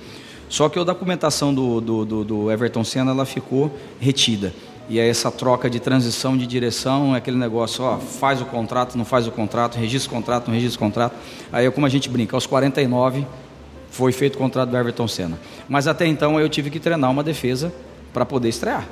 [0.49, 4.55] Só que a documentação do, do, do, do Everton Senna ela ficou retida.
[4.89, 8.97] E aí essa troca de transição de direção é aquele negócio, ó, faz o contrato,
[8.97, 11.15] não faz o contrato, registra o contrato, não registra o contrato.
[11.53, 13.27] Aí é como a gente brinca, aos 49
[13.91, 15.39] foi feito o contrato do Everton Senna.
[15.69, 17.73] Mas até então eu tive que treinar uma defesa
[18.13, 18.87] para poder estrear.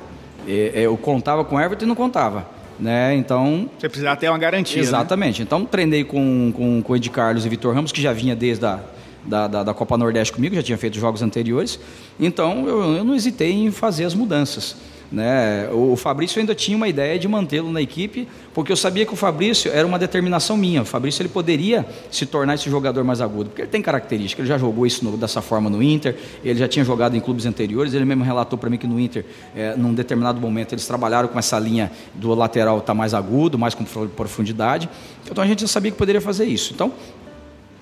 [0.47, 2.60] Eu contava com o Everton e não contava.
[2.81, 3.15] Né?
[3.15, 3.69] Então.
[3.79, 4.77] Você precisava ter uma garantia.
[4.77, 4.81] Né?
[4.81, 5.39] Exatamente.
[5.39, 5.43] Né?
[5.43, 8.65] Então treinei com, com, com o Ed Carlos e Vitor Ramos, que já vinha desde
[8.65, 8.79] a
[9.23, 11.79] da, da, da, Copa Nordeste comigo, já tinha feito jogos anteriores.
[12.19, 14.75] Então eu, eu não hesitei em fazer as mudanças.
[15.11, 15.67] Né?
[15.73, 19.15] O Fabrício ainda tinha uma ideia de mantê-lo na equipe, porque eu sabia que o
[19.17, 20.83] Fabrício era uma determinação minha.
[20.83, 24.41] O Fabrício ele poderia se tornar esse jogador mais agudo, porque ele tem característica.
[24.41, 27.45] Ele já jogou isso no, dessa forma no Inter, ele já tinha jogado em clubes
[27.45, 27.93] anteriores.
[27.93, 31.37] Ele mesmo relatou para mim que no Inter, é, num determinado momento, eles trabalharam com
[31.37, 34.87] essa linha do lateral estar tá mais agudo, mais com profundidade.
[35.29, 36.73] Então a gente já sabia que poderia fazer isso.
[36.73, 36.93] Então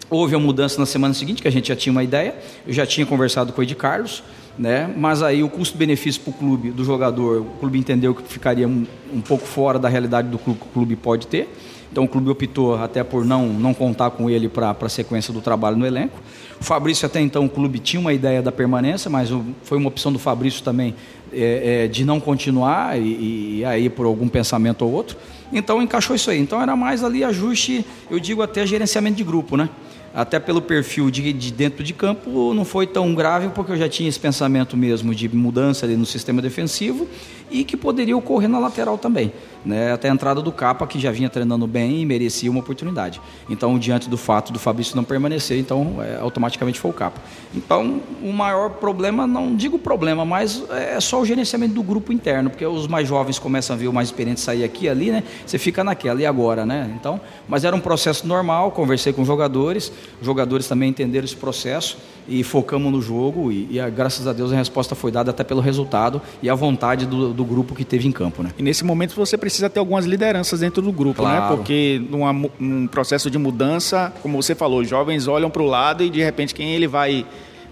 [0.09, 2.33] houve a mudança na semana seguinte, que a gente já tinha uma ideia.
[2.65, 4.23] Eu já tinha conversado com o Ed Carlos
[4.57, 4.93] né?
[4.95, 8.85] Mas aí o custo-benefício para o clube, do jogador, o clube entendeu que ficaria um,
[9.13, 11.49] um pouco fora da realidade do clube que o clube pode ter.
[11.91, 15.41] Então o clube optou até por não, não contar com ele para a sequência do
[15.41, 16.19] trabalho no elenco.
[16.59, 19.29] O Fabrício até então o clube tinha uma ideia da permanência, mas
[19.63, 20.93] foi uma opção do Fabrício também
[21.33, 25.17] é, é, de não continuar e, e, aí por algum pensamento ou outro.
[25.51, 26.39] Então encaixou isso aí.
[26.39, 29.69] Então era mais ali ajuste, eu digo até gerenciamento de grupo, né?
[30.13, 33.87] Até pelo perfil de, de, dentro de campo, não foi tão grave, porque eu já
[33.87, 37.07] tinha esse pensamento mesmo de mudança no sistema defensivo
[37.49, 39.31] e que poderia ocorrer na lateral também.
[39.65, 39.91] Né?
[39.91, 43.19] Até a entrada do Capa, que já vinha treinando bem e merecia uma oportunidade.
[43.49, 47.19] Então, diante do fato do Fabrício não permanecer, então é, automaticamente foi o Capa.
[47.53, 52.49] Então, o maior problema, não digo problema, mas é só o gerenciamento do grupo interno,
[52.49, 55.23] porque os mais jovens começam a ver o mais experiente sair aqui e ali, né?
[55.45, 56.93] Você fica naquela, e agora, né?
[56.97, 61.97] Então, mas era um processo normal, conversei com jogadores, jogadores também entenderam esse processo
[62.29, 65.59] e focamos no jogo e, e, graças a Deus a resposta foi dada até pelo
[65.59, 68.51] resultado e a vontade do, do, grupo que teve em campo, né?
[68.57, 71.29] E nesse momento você precisa ter algumas lideranças dentro do grupo, né?
[71.29, 71.51] claro.
[71.51, 71.57] né?
[71.57, 76.09] Porque numa, num processo de mudança, como você falou, jovens olham para o lado e
[76.09, 77.25] de repente quem ele vai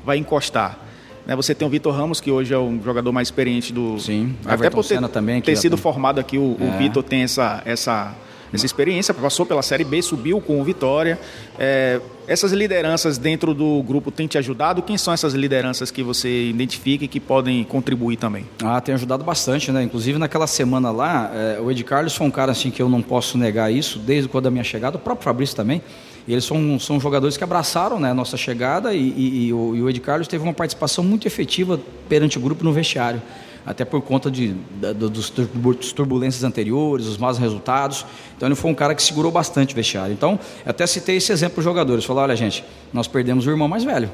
[0.04, 0.80] vai encostar.
[1.28, 1.36] Né?
[1.36, 4.00] Você tem o Vitor Ramos, que hoje é o jogador mais experiente do.
[4.00, 5.84] Sim, até Everton por ter, Senna também, que ter sido tem.
[5.84, 6.78] formado aqui, o, o É.
[6.78, 8.15] Vitor tem essa, essa,
[8.53, 11.19] essa experiência, passou pela Série B, subiu com o Vitória.
[11.60, 14.81] É, essas lideranças dentro do grupo têm te ajudado?
[14.81, 18.45] Quem são essas lideranças que você identifica e que podem contribuir também?
[18.63, 19.83] Ah, tem ajudado bastante, né?
[19.83, 23.01] Inclusive naquela semana lá, eh, o Ed Carlos foi um cara assim que eu não
[23.01, 25.81] posso negar isso, desde quando a minha chegada, o próprio Fabrício também.
[26.27, 29.75] E eles são, são jogadores que abraçaram né, a nossa chegada e, e- e o,
[29.77, 31.79] e o Ed Carlos teve uma participação muito efetiva
[32.10, 33.21] perante o grupo no vestiário.
[33.67, 38.06] Até por conta de, da- do- dos dos turbulências anteriores, os maus resultados.
[38.38, 40.13] Então ele foi um cara que segurou bastante o vestiário.
[40.13, 42.06] Então, até citei esse exemplo para os jogadores.
[42.06, 44.10] Falei, olha gente, nós perdemos o irmão mais velho.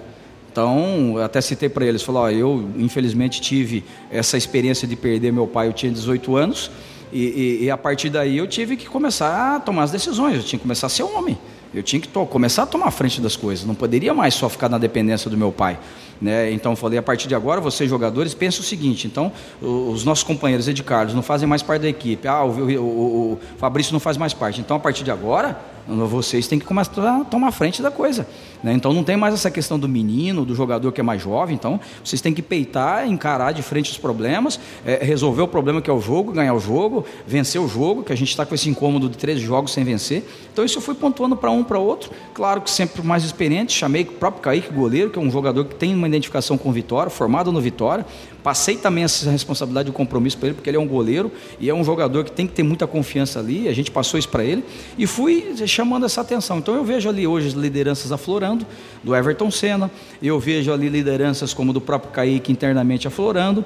[0.51, 5.67] Então, até citei para eles, falou, eu infelizmente tive essa experiência de perder meu pai,
[5.67, 6.69] eu tinha 18 anos,
[7.11, 7.23] e,
[7.61, 10.57] e- e a partir daí eu tive que começar a tomar as decisões, eu tinha
[10.59, 11.37] que começar a ser homem,
[11.73, 14.69] eu tinha que começar a tomar a frente das coisas, não poderia mais só ficar
[14.69, 15.79] na dependência do meu pai.
[16.23, 16.53] Né?
[16.53, 19.29] Então, falei, a partir de agora, vocês jogadores, pensem o seguinte, então,
[19.62, 23.33] os nossos companheiros Ed Carlos não fazem mais parte da equipe, ah, o, o- o-
[23.33, 27.21] o Fabrício não faz mais parte, então, a partir de agora, vocês têm que começar
[27.21, 28.25] a tomar frente da coisa.
[28.63, 28.73] né?
[28.73, 31.55] Então não tem mais essa questão do menino, do jogador que é mais jovem.
[31.55, 35.89] Então vocês têm que peitar, encarar de frente os problemas, é, resolver o problema que
[35.89, 38.69] é o jogo, ganhar o jogo, vencer o jogo, que a gente está com esse
[38.69, 40.23] incômodo de 13 jogos sem vencer.
[40.51, 42.11] Então isso eu fui pontuando para um para outro.
[42.33, 45.75] Claro que sempre mais experiente, chamei o próprio Kaique, goleiro, que é um jogador que
[45.75, 48.05] tem uma identificação com o Vitória, formado no Vitória.
[48.43, 51.69] Passei também essa responsabilidade e o compromisso para ele, porque ele é um goleiro e
[51.69, 53.69] é um jogador que tem que ter muita confiança ali.
[53.69, 54.63] A gente passou isso para ele
[54.97, 56.58] e fui chamando essa atenção.
[56.58, 58.65] Então eu vejo ali hoje as lideranças aflorando,
[59.01, 59.89] do Everton Senna,
[60.21, 63.63] eu vejo ali lideranças como do próprio Kaique internamente aflorando.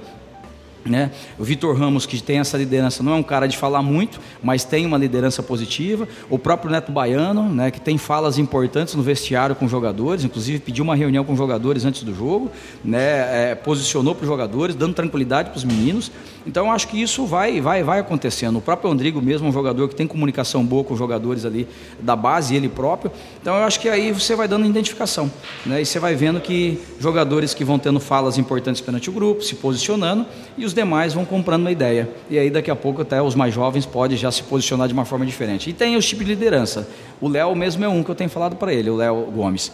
[0.88, 1.12] Né?
[1.38, 4.64] O Vitor Ramos, que tem essa liderança, não é um cara de falar muito, mas
[4.64, 6.08] tem uma liderança positiva.
[6.30, 10.84] O próprio Neto Baiano, né, que tem falas importantes no vestiário com jogadores, inclusive pediu
[10.84, 12.50] uma reunião com jogadores antes do jogo,
[12.84, 16.12] né, é, posicionou para os jogadores, dando tranquilidade para os meninos.
[16.46, 18.58] Então, eu acho que isso vai, vai, vai acontecendo.
[18.58, 21.68] O próprio Rodrigo mesmo é um jogador que tem comunicação boa com os jogadores ali
[22.00, 23.12] da base, ele próprio.
[23.42, 25.30] Então, eu acho que aí você vai dando identificação.
[25.66, 29.44] Né, e você vai vendo que jogadores que vão tendo falas importantes perante o grupo,
[29.44, 30.26] se posicionando,
[30.58, 32.10] e os demais vão comprando uma ideia.
[32.30, 35.06] E aí daqui a pouco até os mais jovens podem já se posicionar de uma
[35.06, 35.70] forma diferente.
[35.70, 36.88] E tem os tipos de liderança.
[37.20, 39.72] O Léo mesmo é um que eu tenho falado para ele, o Léo Gomes.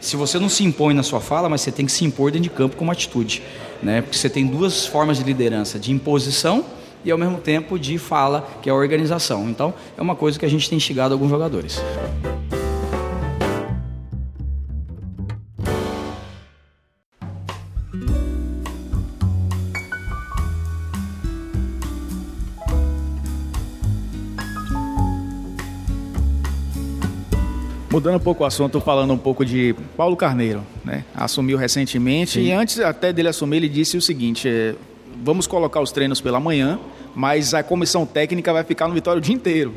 [0.00, 2.48] Se você não se impõe na sua fala, mas você tem que se impor dentro
[2.48, 3.42] de campo com uma atitude,
[3.82, 4.02] né?
[4.02, 6.64] Porque você tem duas formas de liderança, de imposição
[7.04, 9.48] e ao mesmo tempo de fala, que é a organização.
[9.48, 11.80] Então, é uma coisa que a gente tem instigado alguns jogadores.
[27.96, 31.02] Mudando um pouco o assunto, falando um pouco de Paulo Carneiro, né?
[31.14, 32.42] Assumiu recentemente Sim.
[32.42, 34.74] e antes até dele assumir, ele disse o seguinte: é,
[35.24, 36.78] vamos colocar os treinos pela manhã,
[37.14, 39.72] mas a comissão técnica vai ficar no Vitória o dia inteiro.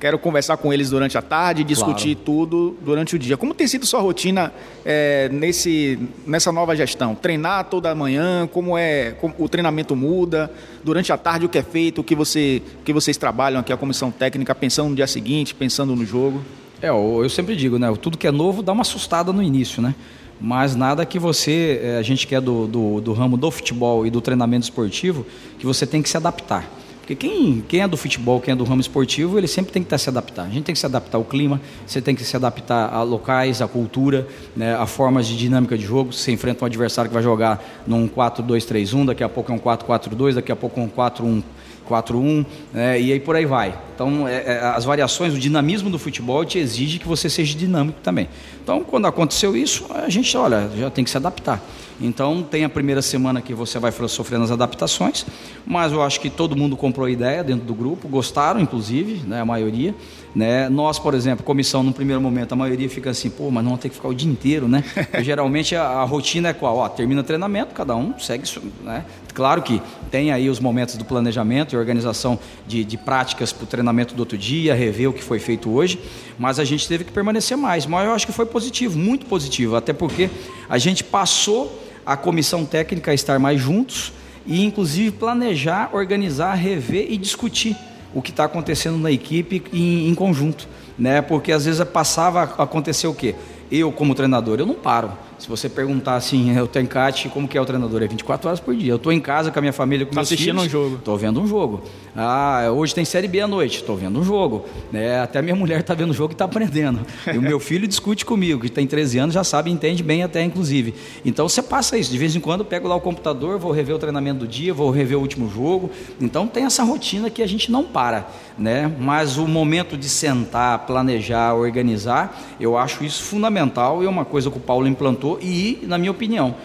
[0.00, 3.36] Quero conversar com eles durante a tarde, discutir tudo durante o dia.
[3.36, 4.50] Como tem sido sua rotina
[4.82, 7.14] é, nesse, nessa nova gestão?
[7.14, 10.50] Treinar toda manhã, como é como o treinamento muda,
[10.82, 13.74] durante a tarde o que é feito, o que, você, o que vocês trabalham aqui,
[13.74, 16.42] a comissão técnica, pensando no dia seguinte, pensando no jogo?
[16.80, 17.92] É, eu sempre digo, né?
[18.00, 19.94] Tudo que é novo dá uma assustada no início, né?
[20.40, 24.06] Mas nada que você, eh, a gente que é do, do, do ramo do futebol
[24.06, 25.26] e do treinamento esportivo,
[25.58, 26.70] que você tem que se adaptar.
[27.08, 29.86] Porque quem, quem é do futebol, quem é do ramo esportivo, ele sempre tem que
[29.86, 30.42] estar se adaptar.
[30.42, 33.62] A gente tem que se adaptar ao clima, você tem que se adaptar a locais,
[33.62, 36.12] a cultura, né, a formas de dinâmica de jogo.
[36.12, 40.34] Você enfrenta um adversário que vai jogar num 4-2-3-1, daqui a pouco é um 4-4-2,
[40.34, 41.42] daqui a pouco é um 4-1.
[41.88, 42.44] 4-1,
[42.74, 43.74] né, e aí por aí vai.
[43.94, 48.00] Então, é, é, as variações, o dinamismo do futebol te exige que você seja dinâmico
[48.02, 48.28] também.
[48.62, 51.62] Então, quando aconteceu isso, a gente, olha, já tem que se adaptar.
[52.00, 55.26] Então, tem a primeira semana que você vai sofrendo as adaptações,
[55.66, 59.40] mas eu acho que todo mundo comprou a ideia dentro do grupo, gostaram, inclusive, né,
[59.40, 59.94] a maioria.
[60.34, 60.68] Né?
[60.68, 63.80] Nós, por exemplo, comissão, no primeiro momento, a maioria fica assim, pô, mas não vamos
[63.80, 64.84] ter que ficar o dia inteiro, né?
[65.20, 66.76] Geralmente a, a, rotina é qual?
[66.76, 69.04] Ó, termina o treinamento, cada um segue isso, né?
[69.34, 69.80] Claro que
[70.10, 74.20] tem aí os momentos do planejamento e organização de, de práticas para o treinamento do
[74.20, 75.98] outro dia, rever o que foi feito hoje,
[76.38, 77.86] mas a gente teve que permanecer mais.
[77.86, 80.28] Mas eu acho que foi positivo, muito positivo, até porque
[80.68, 84.14] a gente passou a comissão técnica estar mais juntos
[84.46, 87.76] e, inclusive, planejar, organizar, rever e discutir
[88.14, 90.66] o que está acontecendo na equipe em, em, conjunto,
[90.98, 91.20] né?
[91.20, 93.34] Porque às vezes passava a acontecer o quê?
[93.70, 95.12] Eu como treinador, eu não paro.
[95.38, 98.02] Se você perguntar assim, eu tenho encate, como que é o treinador?
[98.02, 98.90] É 24 horas por dia.
[98.92, 100.66] Eu estou em casa com a minha família, com tá meus assistindo filhos.
[100.66, 100.96] um jogo.
[100.96, 101.80] Estou vendo um jogo.
[102.16, 103.76] Ah, hoje tem Série B à noite.
[103.76, 104.64] Estou vendo um jogo.
[104.92, 107.00] É, até minha mulher está vendo o jogo e está aprendendo.
[107.32, 110.42] E o meu filho discute comigo, que tem 13 anos, já sabe, entende bem até,
[110.42, 110.92] inclusive.
[111.24, 112.10] Então você passa isso.
[112.10, 114.74] De vez em quando eu pego lá o computador, vou rever o treinamento do dia,
[114.74, 115.88] vou rever o último jogo.
[116.20, 118.28] Então tem essa rotina que a gente não para.
[118.58, 118.92] Né?
[118.98, 124.50] Mas o momento de sentar, planejar, organizar, eu acho isso fundamental e é uma coisa
[124.50, 126.56] que o Paulo implantou e, na minha opinião,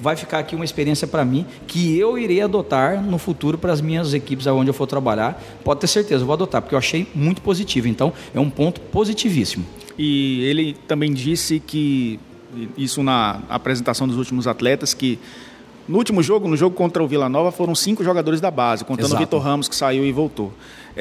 [0.00, 3.80] vai ficar aqui uma experiência para mim que eu irei adotar no futuro para as
[3.80, 5.42] minhas equipes aonde eu for trabalhar.
[5.64, 7.88] Pode ter certeza, eu vou adotar, porque eu achei muito positivo.
[7.88, 9.64] Então, é um ponto positivíssimo.
[9.98, 12.20] E ele também disse que,
[12.76, 15.18] isso na apresentação dos últimos atletas, que
[15.88, 19.06] no último jogo, no jogo contra o Vila Nova, foram cinco jogadores da base, contando
[19.06, 19.22] Exato.
[19.22, 20.52] o Vitor Ramos, que saiu e voltou.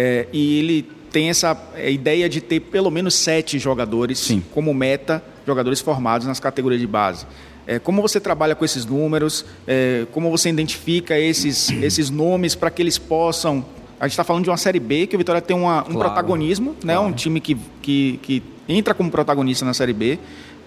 [0.01, 4.41] É, e ele tem essa é, ideia de ter pelo menos sete jogadores Sim.
[4.53, 7.25] como meta, jogadores formados nas categorias de base.
[7.67, 9.43] É, como você trabalha com esses números?
[9.67, 13.65] É, como você identifica esses, esses nomes para que eles possam.
[13.99, 15.99] A gente está falando de uma Série B, que o Vitória tem uma, um claro,
[15.99, 16.97] protagonismo, né?
[16.97, 20.17] um time que, que, que entra como protagonista na Série B.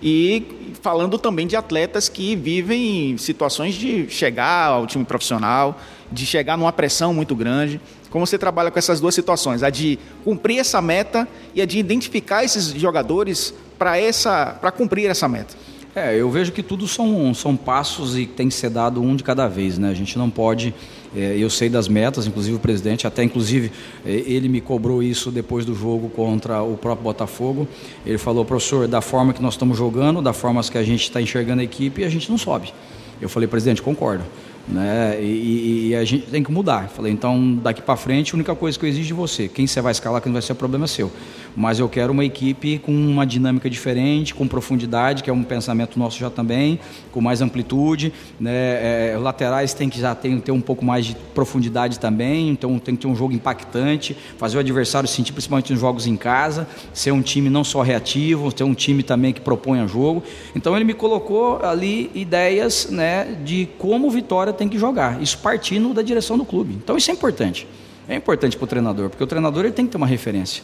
[0.02, 6.58] E falando também de atletas que vivem situações de chegar ao time profissional, de chegar
[6.58, 7.80] numa pressão muito grande.
[8.12, 11.78] Como você trabalha com essas duas situações, a de cumprir essa meta e a de
[11.78, 15.54] identificar esses jogadores para cumprir essa meta?
[15.96, 19.22] É, eu vejo que tudo são, são passos e tem que ser dado um de
[19.22, 19.88] cada vez, né?
[19.88, 20.74] A gente não pode.
[21.16, 23.72] É, eu sei das metas, inclusive o presidente, até inclusive
[24.04, 27.66] é, ele me cobrou isso depois do jogo contra o próprio Botafogo.
[28.04, 31.20] Ele falou, professor, da forma que nós estamos jogando, da forma que a gente está
[31.20, 32.72] enxergando a equipe, a gente não sobe.
[33.20, 34.24] Eu falei, presidente, concordo
[34.68, 35.18] né?
[35.20, 36.88] E, e, a gente tem que mudar.
[36.88, 39.80] Falei, então daqui para frente, a única coisa que eu exijo de você, quem você
[39.80, 41.10] vai escalar, que não vai ser problema seu.
[41.56, 45.98] Mas eu quero uma equipe com uma dinâmica diferente, com profundidade, que é um pensamento
[45.98, 46.78] nosso já também,
[47.10, 48.52] com mais amplitude, né?
[48.52, 53.02] É, laterais tem que já ter um pouco mais de profundidade também, então tem que
[53.02, 57.22] ter um jogo impactante, fazer o adversário sentir, principalmente nos jogos em casa, ser um
[57.22, 60.22] time não só reativo, ter um time também que proponha jogo.
[60.54, 65.20] Então ele me colocou ali ideias, né, de como Vitória tem que jogar.
[65.22, 66.74] Isso partindo da direção do clube.
[66.74, 67.66] Então isso é importante.
[68.08, 70.62] É importante para o treinador, porque o treinador ele tem que ter uma referência.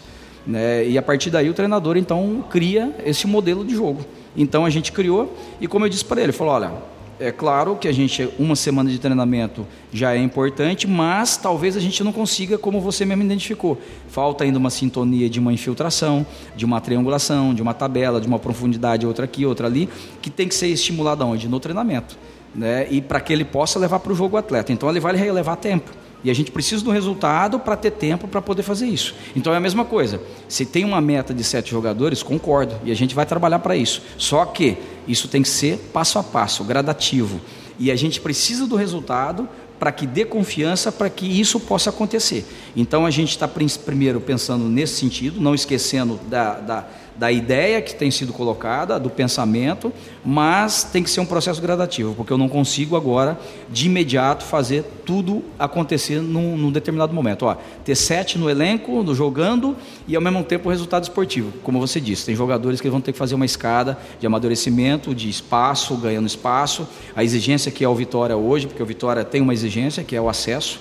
[0.48, 0.88] Né?
[0.88, 4.00] E a partir daí o treinador então cria esse modelo de jogo.
[4.34, 6.72] Então a gente criou e como eu disse para ele, falou, olha,
[7.20, 11.80] é claro que a gente uma semana de treinamento já é importante, mas talvez a
[11.80, 13.78] gente não consiga, como você mesmo identificou.
[14.08, 16.24] Falta ainda uma sintonia de uma infiltração,
[16.56, 19.86] de uma triangulação, de uma tabela, de uma profundidade, outra aqui, outra ali,
[20.22, 21.46] que tem que ser estimulada onde?
[21.46, 22.16] No treinamento
[22.54, 22.86] né?
[22.90, 24.72] e para que ele possa levar para o jogo o atleta.
[24.72, 25.90] Então ele vai levar tempo.
[26.22, 29.14] E a gente precisa do resultado para ter tempo para poder fazer isso.
[29.36, 30.20] Então é a mesma coisa.
[30.48, 32.74] Se tem uma meta de sete jogadores, concordo.
[32.84, 34.02] E a gente vai trabalhar para isso.
[34.16, 37.40] Só que isso tem que ser passo a passo, gradativo.
[37.78, 42.44] E a gente precisa do resultado para que dê confiança para que isso possa acontecer.
[42.74, 46.86] Então a gente está primeiro pensando nesse sentido, não esquecendo da, da
[47.18, 49.92] da ideia que tem sido colocada, do pensamento,
[50.24, 53.36] mas tem que ser um processo gradativo, porque eu não consigo agora,
[53.68, 57.46] de imediato, fazer tudo acontecer num, num determinado momento.
[57.46, 59.76] Ó, ter sete no elenco, no jogando,
[60.06, 61.52] e ao mesmo tempo o resultado esportivo.
[61.64, 65.28] Como você disse, tem jogadores que vão ter que fazer uma escada de amadurecimento, de
[65.28, 66.86] espaço, ganhando espaço.
[67.16, 70.20] A exigência que é o Vitória hoje, porque o Vitória tem uma exigência, que é
[70.20, 70.78] o acesso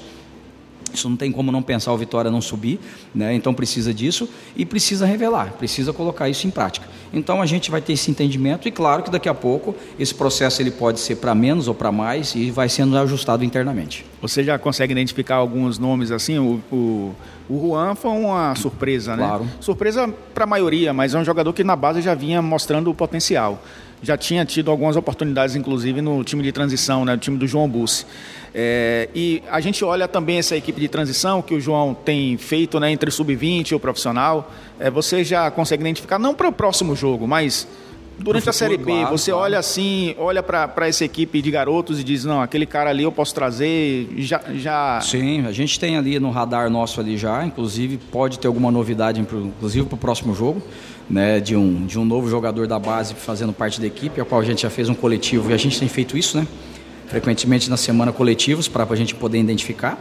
[0.97, 2.79] isso não tem como não pensar o Vitória não subir,
[3.13, 3.33] né?
[3.33, 6.87] então precisa disso e precisa revelar, precisa colocar isso em prática.
[7.13, 10.61] Então a gente vai ter esse entendimento e claro que daqui a pouco esse processo
[10.61, 14.05] ele pode ser para menos ou para mais e vai sendo ajustado internamente.
[14.21, 16.37] Você já consegue identificar alguns nomes assim?
[16.37, 17.15] O, o,
[17.49, 19.25] o Juan foi uma surpresa, né?
[19.25, 19.47] Claro.
[19.59, 22.93] Surpresa para a maioria, mas é um jogador que na base já vinha mostrando o
[22.93, 23.61] potencial.
[24.01, 27.13] Já tinha tido algumas oportunidades, inclusive, no time de transição, né?
[27.13, 28.05] no time do João Bussi.
[28.53, 32.79] É, e a gente olha também essa equipe de transição que o João tem feito
[32.79, 34.51] né, entre sub-20 e o profissional.
[34.79, 37.67] É, você já consegue identificar, não para o próximo jogo, mas
[38.17, 39.45] durante futuro, a Série B, claro, você claro.
[39.45, 43.11] olha assim, olha para essa equipe de garotos e diz, não, aquele cara ali eu
[43.11, 44.99] posso trazer, já, já...
[45.01, 49.21] Sim, a gente tem ali no radar nosso ali já, inclusive pode ter alguma novidade,
[49.21, 50.61] inclusive para o próximo jogo,
[51.09, 54.41] né, de um, de um novo jogador da base fazendo parte da equipe, a qual
[54.41, 56.47] a gente já fez um coletivo e a gente tem feito isso, né?
[57.07, 59.97] frequentemente na semana coletivos para a gente poder identificar.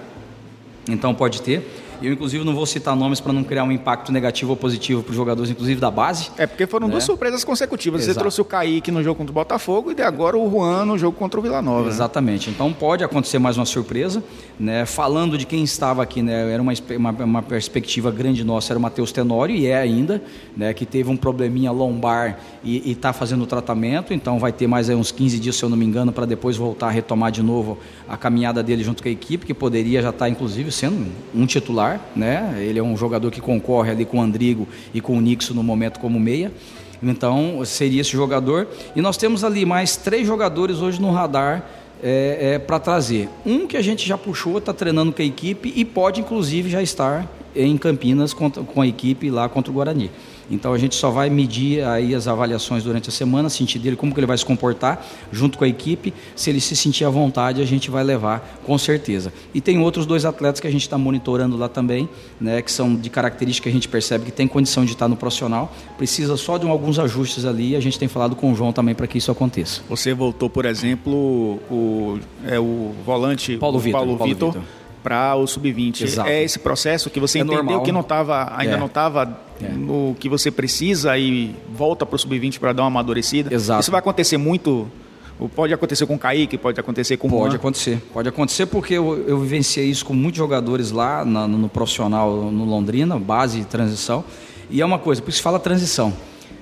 [0.88, 1.66] Então pode ter.
[2.02, 5.10] Eu, inclusive, não vou citar nomes para não criar um impacto negativo ou positivo para
[5.10, 6.30] os jogadores, inclusive da base.
[6.36, 6.92] É, porque foram né?
[6.92, 8.02] duas surpresas consecutivas.
[8.02, 8.14] Exato.
[8.14, 11.16] Você trouxe o Kaique no jogo contra o Botafogo e agora o Juan no jogo
[11.16, 11.84] contra o Vila Nova.
[11.84, 11.88] Né?
[11.88, 12.48] Exatamente.
[12.48, 12.54] Né?
[12.54, 14.22] Então pode acontecer mais uma surpresa.
[14.58, 14.84] Né?
[14.86, 16.52] Falando de quem estava aqui, né?
[16.52, 20.22] era uma, uma, uma perspectiva grande nossa, era o Matheus Tenório, e é ainda,
[20.56, 20.72] né?
[20.72, 25.12] que teve um probleminha lombar e está fazendo o tratamento, então vai ter mais uns
[25.12, 27.78] 15 dias, se eu não me engano, para depois voltar a retomar de novo
[28.08, 31.46] a caminhada dele junto com a equipe, que poderia já estar, tá, inclusive, sendo um
[31.46, 31.85] titular.
[32.14, 32.56] Né?
[32.58, 35.62] Ele é um jogador que concorre ali com o Andrigo e com o Nixon no
[35.62, 36.52] momento como meia.
[37.02, 38.68] Então, seria esse jogador.
[38.94, 41.64] E nós temos ali mais três jogadores hoje no radar
[42.02, 43.28] é, é, para trazer.
[43.44, 46.82] Um que a gente já puxou, está treinando com a equipe e pode, inclusive, já
[46.82, 50.10] estar em Campinas com a equipe lá contra o Guarani.
[50.50, 54.12] Então a gente só vai medir aí as avaliações durante a semana, sentir dele como
[54.12, 56.12] que ele vai se comportar junto com a equipe.
[56.34, 59.32] Se ele se sentir à vontade, a gente vai levar com certeza.
[59.54, 62.08] E tem outros dois atletas que a gente está monitorando lá também,
[62.40, 65.16] né, que são de características que a gente percebe que tem condição de estar no
[65.16, 65.72] profissional.
[65.96, 67.74] Precisa só de alguns ajustes ali.
[67.74, 69.82] A gente tem falado com o João também para que isso aconteça.
[69.88, 74.00] Você voltou, por exemplo, o, é, o volante Paulo Vitor.
[74.00, 74.56] Paulo Vitor
[75.06, 76.26] para o sub-20.
[76.26, 77.82] É esse processo que você é entendeu normal.
[77.84, 78.76] que não tava, ainda é.
[78.76, 79.68] não estava é.
[79.68, 83.54] no que você precisa e volta para o sub-20 para dar uma amadurecida.
[83.54, 83.82] Exato.
[83.82, 84.90] Isso vai acontecer muito
[85.54, 88.02] Pode acontecer com o Kaique, pode acontecer com o Pode acontecer.
[88.12, 92.64] Pode acontecer porque eu, eu vivenciei isso com muitos jogadores lá na, no profissional no
[92.64, 94.24] Londrina, base e transição.
[94.70, 96.12] E é uma coisa, por isso fala transição.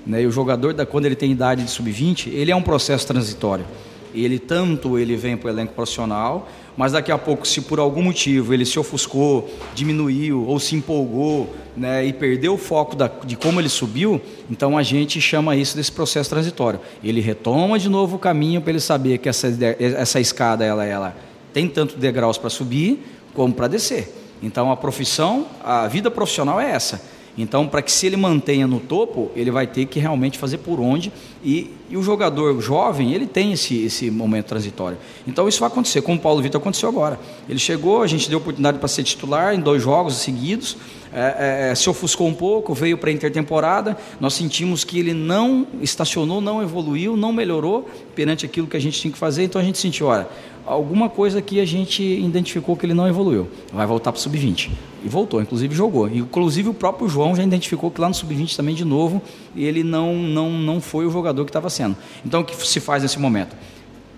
[0.04, 0.22] Né?
[0.22, 3.64] E o jogador, da, quando ele tem idade de sub-20, ele é um processo transitório.
[4.12, 8.02] Ele tanto ele vem para o elenco profissional, mas daqui a pouco, se por algum
[8.02, 13.36] motivo ele se ofuscou, diminuiu ou se empolgou né, e perdeu o foco da, de
[13.36, 14.20] como ele subiu,
[14.50, 16.80] então a gente chama isso desse processo transitório.
[17.02, 19.48] Ele retoma de novo o caminho para ele saber que essa,
[19.78, 21.16] essa escada ela, ela
[21.52, 23.04] tem tanto degraus para subir
[23.34, 24.12] como para descer.
[24.42, 28.78] Então a profissão, a vida profissional é essa então, para que se ele mantenha no
[28.78, 31.12] topo, ele vai ter que realmente fazer por onde.
[31.42, 34.96] E, e o jogador jovem, ele tem esse, esse momento transitório.
[35.26, 37.18] Então, isso vai acontecer, como o Paulo Vitor aconteceu agora.
[37.48, 40.76] Ele chegou, a gente deu oportunidade para ser titular em dois jogos seguidos,
[41.14, 43.96] é, é, se ofuscou um pouco, veio para a intertemporada.
[44.18, 49.00] Nós sentimos que ele não estacionou, não evoluiu, não melhorou perante aquilo que a gente
[49.00, 49.44] tinha que fazer.
[49.44, 50.26] Então, a gente sentiu, olha,
[50.66, 53.48] alguma coisa que a gente identificou que ele não evoluiu.
[53.72, 54.70] Vai voltar para o sub-20.
[55.04, 56.08] E voltou, inclusive jogou.
[56.08, 59.22] Inclusive o próprio João já identificou que lá no sub-20 também de novo
[59.54, 61.94] ele não, não, não foi o jogador que estava sendo.
[62.24, 63.54] Então o que se faz nesse momento?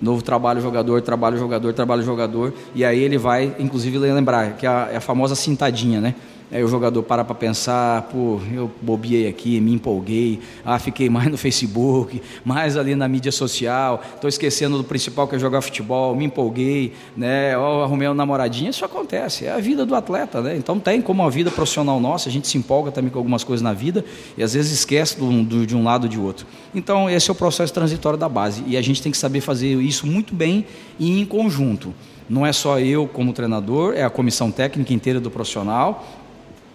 [0.01, 2.55] Novo trabalho jogador, trabalho jogador, trabalho jogador.
[2.75, 6.15] E aí ele vai, inclusive, lembrar que é a, é a famosa cintadinha, né?
[6.51, 11.29] Aí o jogador para para pensar, pô, eu bobiei aqui, me empolguei, ah, fiquei mais
[11.29, 16.15] no Facebook, mais ali na mídia social, estou esquecendo do principal que é jogar futebol,
[16.15, 17.55] me empolguei, né?
[17.55, 20.57] Arrumei uma namoradinha, isso acontece, é a vida do atleta, né?
[20.57, 23.63] Então tem como a vida profissional nossa, a gente se empolga também com algumas coisas
[23.63, 24.05] na vida
[24.39, 26.47] e às vezes esquece do, do, de um lado ou de outro.
[26.73, 29.81] Então esse é o processo transitório da base e a gente tem que saber fazer
[29.81, 30.65] isso muito bem
[30.97, 31.93] e em conjunto.
[32.29, 36.05] Não é só eu como treinador, é a comissão técnica inteira do profissional,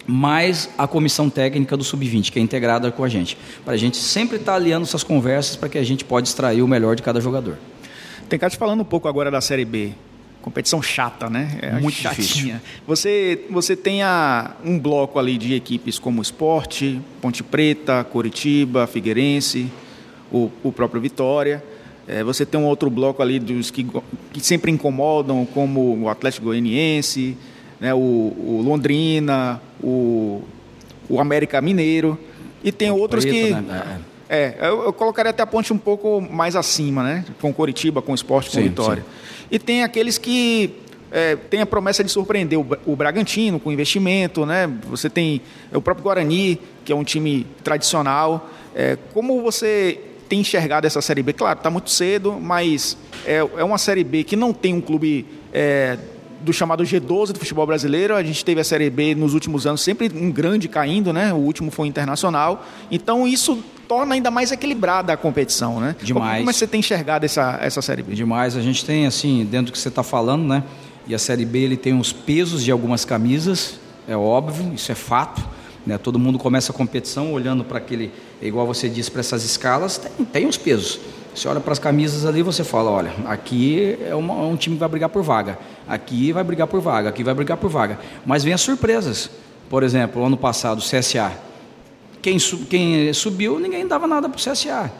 [0.07, 3.37] mais a comissão técnica do Sub-20, que é integrada com a gente.
[3.63, 6.61] Para a gente sempre estar tá alinhando essas conversas para que a gente pode extrair
[6.61, 7.57] o melhor de cada jogador.
[8.27, 9.91] Tem te falando um pouco agora da Série B.
[10.41, 11.59] Competição chata, né?
[11.61, 12.23] É muito chatinha.
[12.23, 12.55] Difícil.
[12.87, 19.69] Você, você tem a, um bloco ali de equipes como Esporte, Ponte Preta, Coritiba, Figueirense,
[20.31, 21.63] o, o próprio Vitória.
[22.07, 23.85] É, você tem um outro bloco ali dos que,
[24.33, 27.37] que sempre incomodam, como o Atlético Goianiense,
[27.82, 30.43] né, o, o Londrina, o,
[31.09, 32.17] o América Mineiro.
[32.63, 33.51] E tem outros Preto, que.
[33.53, 33.99] Né?
[34.29, 37.25] É, é eu, eu, colocaria até a ponte um pouco mais acima, né?
[37.41, 39.01] Com Coritiba, com Esporte, com sim, Vitória.
[39.01, 39.47] Sim.
[39.49, 40.75] E tem aqueles que
[41.11, 44.71] é, tem a promessa de surpreender o, o Bragantino com investimento, né?
[44.88, 45.41] Você tem
[45.73, 48.49] o próprio Guarani, que é um time tradicional.
[48.75, 51.34] É, como você tem enxergado essa Série B?
[51.34, 55.25] Claro, está muito cedo, mas é, é uma Série B que não tem um clube
[55.51, 55.97] é,
[56.43, 58.15] do chamado G12 do futebol brasileiro.
[58.15, 61.33] A gente teve a Série B nos últimos anos sempre um grande caindo, né?
[61.33, 62.65] O último foi internacional.
[62.89, 65.95] Então isso torna ainda mais equilibrada a competição, né?
[66.01, 66.39] Demais.
[66.39, 68.13] Como, é que você tem enxergado essa, essa Série B?
[68.13, 68.55] Demais.
[68.55, 70.63] A gente tem, assim, dentro do que você está falando, né?
[71.07, 74.95] E a Série B ele tem os pesos de algumas camisas, é óbvio, isso é
[74.95, 75.41] fato.
[75.85, 75.97] Né?
[75.97, 78.11] Todo mundo começa a competição olhando para aquele,
[78.41, 80.99] igual você disse, para essas escalas, tem, tem os pesos.
[81.34, 84.75] Você olha para as camisas ali você fala, olha, aqui é, uma, é um time
[84.75, 85.57] que vai brigar por vaga,
[85.88, 87.99] aqui vai brigar por vaga, aqui vai brigar por vaga.
[88.25, 89.29] Mas vem as surpresas.
[89.69, 91.32] Por exemplo, ano passado, o CSA.
[92.21, 92.38] Quem,
[92.69, 94.91] quem subiu, ninguém dava nada para o CSA.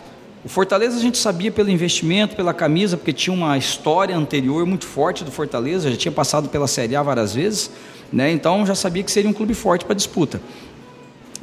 [0.44, 4.88] O Fortaleza a gente sabia pelo investimento, pela camisa, porque tinha uma história anterior muito
[4.88, 7.70] forte do Fortaleza, já tinha passado pela Série A várias vezes,
[8.12, 8.32] né?
[8.32, 10.42] então já sabia que seria um clube forte para disputa.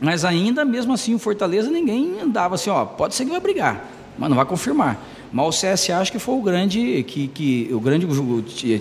[0.01, 3.89] Mas ainda, mesmo assim, o Fortaleza ninguém andava assim, ó, pode ser que vai brigar,
[4.19, 5.03] mas não vai confirmar.
[5.33, 8.07] Mas o CSA acho que foi o grande, que, que, o grande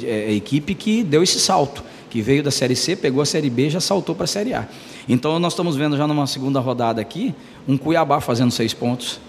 [0.06, 3.50] é, a equipe que deu esse salto, que veio da Série C, pegou a Série
[3.50, 4.68] B e já saltou para a Série A.
[5.08, 7.36] Então nós estamos vendo já numa segunda rodada aqui,
[7.68, 9.20] um Cuiabá fazendo seis pontos,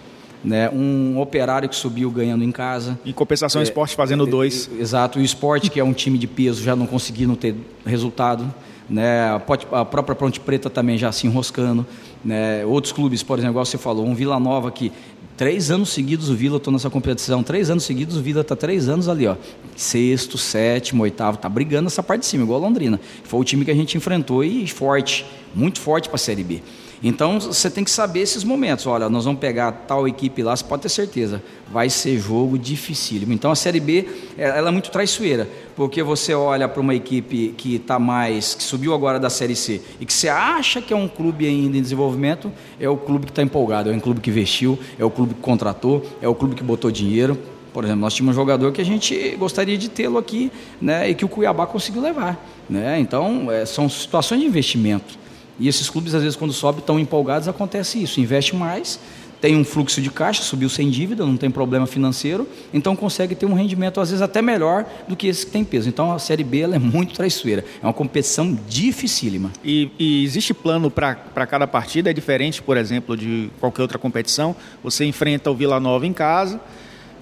[0.42, 0.70] né?
[0.70, 2.98] um operário que subiu ganhando em casa.
[3.04, 4.70] Em compensação, o é, esporte fazendo é, dois.
[4.78, 7.54] Exato, o esporte, que é um time de peso, já não conseguindo ter
[7.84, 8.52] resultado.
[8.88, 9.28] Né?
[9.72, 11.86] A própria Ponte Preta também já se enroscando.
[12.24, 12.64] Né?
[12.64, 14.90] Outros clubes, por exemplo, igual você falou, um Vila Nova que
[15.38, 17.44] Três anos seguidos o Vila estou nessa competição.
[17.44, 19.36] Três anos seguidos o Vila está três anos ali, ó.
[19.76, 23.00] Sexto, sétimo, oitavo, tá brigando essa parte de cima, igual a Londrina.
[23.22, 25.24] Foi o time que a gente enfrentou e forte,
[25.54, 26.60] muito forte para a Série B.
[27.02, 28.86] Então você tem que saber esses momentos.
[28.86, 33.32] Olha, nós vamos pegar tal equipe lá, você pode ter certeza, vai ser jogo dificílimo.
[33.32, 37.76] Então a Série B ela é muito traiçoeira, porque você olha para uma equipe que
[37.76, 41.08] está mais, que subiu agora da Série C e que você acha que é um
[41.08, 44.78] clube ainda em desenvolvimento, é o clube que está empolgado, é o clube que investiu,
[44.98, 47.38] é o clube que contratou, é o clube que botou dinheiro.
[47.72, 51.14] Por exemplo, nós tínhamos um jogador que a gente gostaria de tê-lo aqui, né, e
[51.14, 52.98] que o Cuiabá conseguiu levar, né?
[52.98, 55.27] Então é, são situações de investimento.
[55.58, 58.20] E esses clubes, às vezes, quando sobem, tão empolgados, acontece isso.
[58.20, 59.00] Investe mais,
[59.40, 63.46] tem um fluxo de caixa, subiu sem dívida, não tem problema financeiro, então consegue ter
[63.46, 65.88] um rendimento, às vezes, até melhor do que esse que tem peso.
[65.88, 67.64] Então, a Série B é muito traiçoeira.
[67.82, 69.52] É uma competição dificílima.
[69.64, 72.10] E, e existe plano para cada partida?
[72.10, 74.56] É diferente, por exemplo, de qualquer outra competição?
[74.82, 76.60] Você enfrenta o Vila Nova em casa,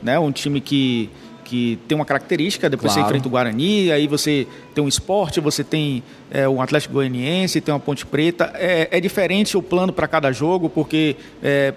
[0.03, 1.11] né, um time que
[1.47, 3.07] que tem uma característica, depois claro.
[3.07, 7.61] você enfrenta o Guarani, aí você tem um esporte, você tem é, um Atlético Goianiense,
[7.61, 8.51] tem uma Ponte Preta.
[8.55, 11.73] É, é diferente o plano para cada jogo, porque é,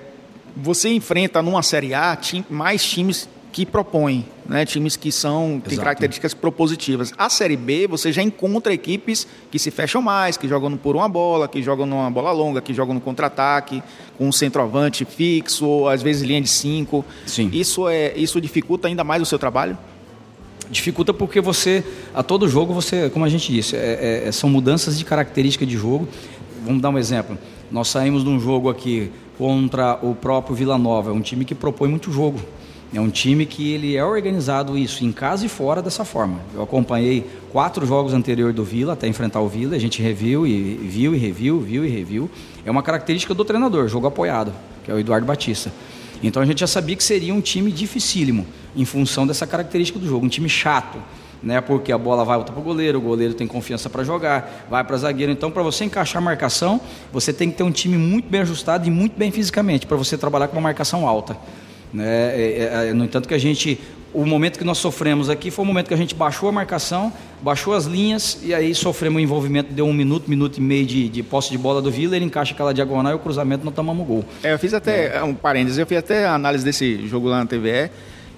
[0.58, 2.18] você enfrenta numa Série A
[2.50, 4.66] mais times que propõem, né?
[4.66, 7.12] times que são têm características propositivas.
[7.18, 11.10] A Série B, você já encontra equipes que se fecham mais, que jogam por uma
[11.10, 13.82] bola, que jogam numa bola longa, que jogam no contra-ataque,
[14.18, 17.04] com um centroavante fixo, ou às vezes linha de cinco.
[17.26, 17.50] Sim.
[17.52, 19.78] Isso, é, isso dificulta ainda mais o seu trabalho?
[20.70, 21.84] Dificulta porque você,
[22.14, 25.76] a todo jogo, você, como a gente disse, é, é, são mudanças de característica de
[25.76, 26.08] jogo.
[26.64, 27.38] Vamos dar um exemplo.
[27.72, 31.56] Nós saímos de um jogo aqui contra o próprio Vila Nova, é um time que
[31.56, 32.40] propõe muito jogo
[32.94, 36.40] é um time que ele é organizado isso em casa e fora dessa forma.
[36.56, 40.74] Eu acompanhei quatro jogos anteriores do Vila até enfrentar o Vila, a gente reviu e
[40.76, 42.30] viu e reviu, viu e reviu.
[42.66, 44.52] É uma característica do treinador, jogo apoiado,
[44.84, 45.72] que é o Eduardo Batista.
[46.24, 50.08] Então a gente já sabia que seria um time dificílimo em função dessa característica do
[50.08, 50.98] jogo, um time chato,
[51.42, 51.62] né?
[51.62, 54.98] Porque a bola vai para o goleiro, o goleiro tem confiança para jogar, vai para
[54.98, 55.32] zagueiro.
[55.32, 56.82] Então, para você encaixar a marcação,
[57.14, 60.18] você tem que ter um time muito bem ajustado e muito bem fisicamente para você
[60.18, 61.38] trabalhar com uma marcação alta.
[61.94, 62.06] Né?
[62.06, 63.80] É, é, é, no entanto que a gente,
[64.14, 67.12] o momento que nós sofremos aqui foi o momento que a gente baixou a marcação,
[67.42, 71.10] baixou as linhas e aí sofremos o envolvimento, deu um minuto, minuto e meio de,
[71.10, 74.06] de posse de bola do Vila, ele encaixa aquela diagonal e o cruzamento não tomamos
[74.06, 74.26] gol.
[74.44, 75.24] É, eu fiz até, é.
[75.24, 77.90] um parênteses, eu fiz até a análise desse jogo lá na TVE,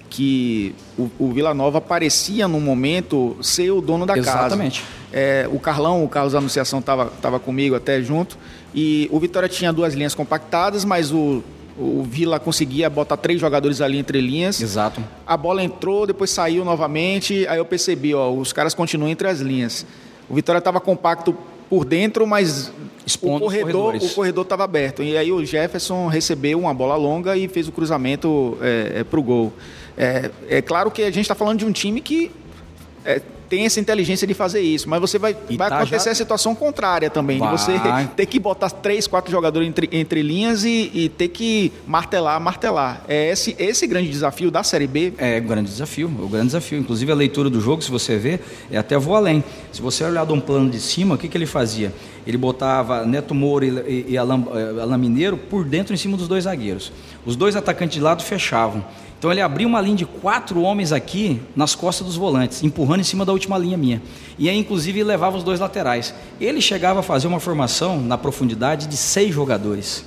[0.08, 4.42] que o, o Vila Nova parecia no momento ser o dono da Exatamente.
[4.42, 4.46] casa.
[4.46, 4.84] Exatamente.
[5.10, 8.38] É, o Carlão, o Carlos Anunciação estava tava comigo até junto,
[8.74, 11.42] e o Vitória tinha duas linhas compactadas, mas o
[11.78, 14.60] o Vila conseguia botar três jogadores ali entre linhas.
[14.60, 15.02] Exato.
[15.26, 17.46] A bola entrou, depois saiu novamente.
[17.48, 19.86] Aí eu percebi, ó, os caras continuam entre as linhas.
[20.28, 21.36] O Vitória estava compacto
[21.68, 22.70] por dentro, mas
[23.22, 25.02] o corredor o corredor estava aberto.
[25.02, 29.18] E aí o Jefferson recebeu uma bola longa e fez o cruzamento é, é, para
[29.18, 29.52] o gol.
[29.96, 32.30] É, é claro que a gente está falando de um time que
[33.04, 36.12] é, tem essa inteligência de fazer isso, mas você vai, vai tá acontecer já...
[36.12, 37.54] a situação contrária também, vai.
[37.54, 37.72] de você
[38.16, 43.04] ter que botar três, quatro jogadores entre, entre linhas e, e, ter que martelar, martelar.
[43.06, 45.12] É esse, esse grande desafio da Série B?
[45.18, 46.78] É o grande desafio, o grande desafio.
[46.78, 48.40] Inclusive a leitura do jogo, se você ver,
[48.70, 49.44] é até vou além.
[49.70, 51.92] Se você olhar de um plano de cima, o que, que ele fazia?
[52.26, 56.26] Ele botava Neto Moura e, e, e Alan, eh, Mineiro por dentro em cima dos
[56.26, 56.90] dois zagueiros.
[57.26, 58.82] Os dois atacantes de lado fechavam.
[59.22, 63.04] Então ele abriu uma linha de quatro homens aqui nas costas dos volantes, empurrando em
[63.04, 64.02] cima da última linha minha.
[64.36, 66.12] E aí, inclusive, ele levava os dois laterais.
[66.40, 70.04] Ele chegava a fazer uma formação na profundidade de seis jogadores.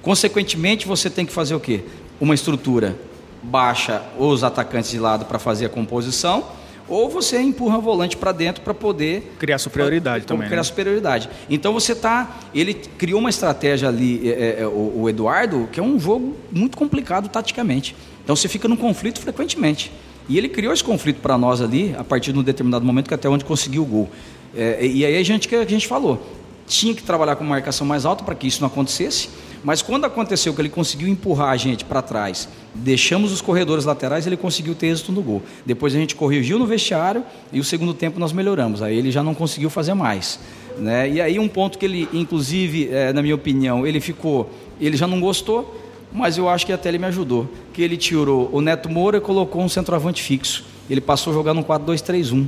[0.00, 1.82] Consequentemente, você tem que fazer o quê?
[2.20, 2.96] Uma estrutura
[3.42, 6.44] baixa os atacantes de lado para fazer a composição,
[6.88, 10.46] ou você empurra o volante para dentro para poder criar superioridade também.
[10.46, 10.64] Criar né?
[10.64, 11.28] superioridade.
[11.50, 15.82] Então você tá, ele criou uma estratégia ali, é, é, o, o Eduardo, que é
[15.82, 17.96] um jogo muito complicado taticamente.
[18.24, 19.90] Então você fica num conflito frequentemente.
[20.28, 23.14] E ele criou esse conflito para nós ali, a partir de um determinado momento, que
[23.14, 24.10] até onde conseguiu o gol.
[24.54, 26.24] É, e aí a gente, que a gente falou,
[26.66, 29.28] tinha que trabalhar com marcação mais alta para que isso não acontecesse.
[29.64, 34.26] Mas quando aconteceu que ele conseguiu empurrar a gente para trás, deixamos os corredores laterais,
[34.26, 35.42] ele conseguiu ter êxito no gol.
[35.64, 38.82] Depois a gente corrigiu no vestiário e o segundo tempo nós melhoramos.
[38.82, 40.40] Aí ele já não conseguiu fazer mais.
[40.78, 41.10] Né?
[41.10, 44.50] E aí um ponto que ele, inclusive, é, na minha opinião, ele ficou,
[44.80, 45.80] ele já não gostou,
[46.12, 47.48] mas eu acho que até ele me ajudou.
[47.72, 50.64] Que ele tirou o Neto Moura e colocou um centroavante fixo.
[50.88, 52.46] Ele passou a jogar no 4-2-3-1.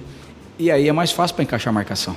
[0.58, 2.14] E aí é mais fácil para encaixar a marcação.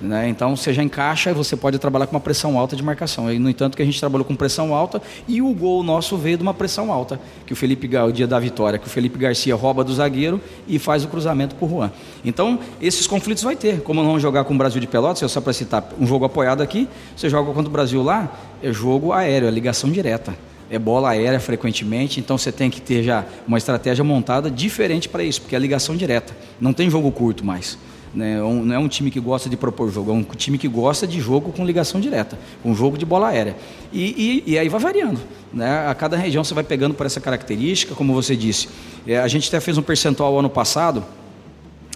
[0.00, 0.28] Né?
[0.28, 3.32] Então você já encaixa e você pode trabalhar com uma pressão alta de marcação.
[3.32, 6.36] E, no entanto, que a gente trabalhou com pressão alta e o gol nosso veio
[6.36, 9.54] de uma pressão alta, que o Felipe o dia da vitória, que o Felipe Garcia
[9.54, 11.90] rouba do zagueiro e faz o cruzamento o Juan.
[12.24, 13.80] Então, esses conflitos vai ter.
[13.80, 16.88] Como não jogar com o Brasil de Pelotas, só para citar um jogo apoiado aqui,
[17.16, 18.30] você joga contra o Brasil lá,
[18.62, 20.34] é jogo aéreo, é ligação direta
[20.74, 25.22] é bola aérea frequentemente, então você tem que ter já uma estratégia montada diferente para
[25.22, 26.36] isso, porque é ligação direta.
[26.60, 27.78] Não tem jogo curto mais.
[28.14, 28.40] Né?
[28.42, 31.06] Um, não é um time que gosta de propor jogo, é um time que gosta
[31.06, 33.56] de jogo com ligação direta, um jogo de bola aérea.
[33.92, 35.20] E, e, e aí vai variando.
[35.52, 35.86] Né?
[35.88, 38.68] A cada região você vai pegando por essa característica, como você disse.
[39.06, 41.04] É, a gente até fez um percentual ano passado,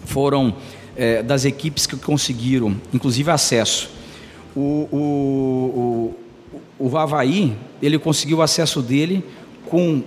[0.05, 0.55] foram
[0.97, 3.91] é, das equipes que conseguiram, inclusive, acesso.
[4.57, 6.14] O, o, o,
[6.79, 9.24] o Havaí, ele conseguiu o acesso dele
[9.66, 10.03] com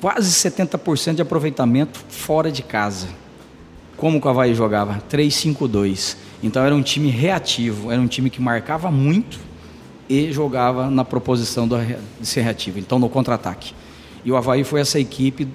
[0.00, 3.08] quase 70% de aproveitamento fora de casa.
[3.96, 5.02] Como o Havaí jogava?
[5.10, 6.16] 3-5-2.
[6.42, 9.38] Então era um time reativo, era um time que marcava muito
[10.08, 13.74] e jogava na proposição de ser reativo, então no contra-ataque.
[14.24, 15.48] E o Havaí foi essa equipe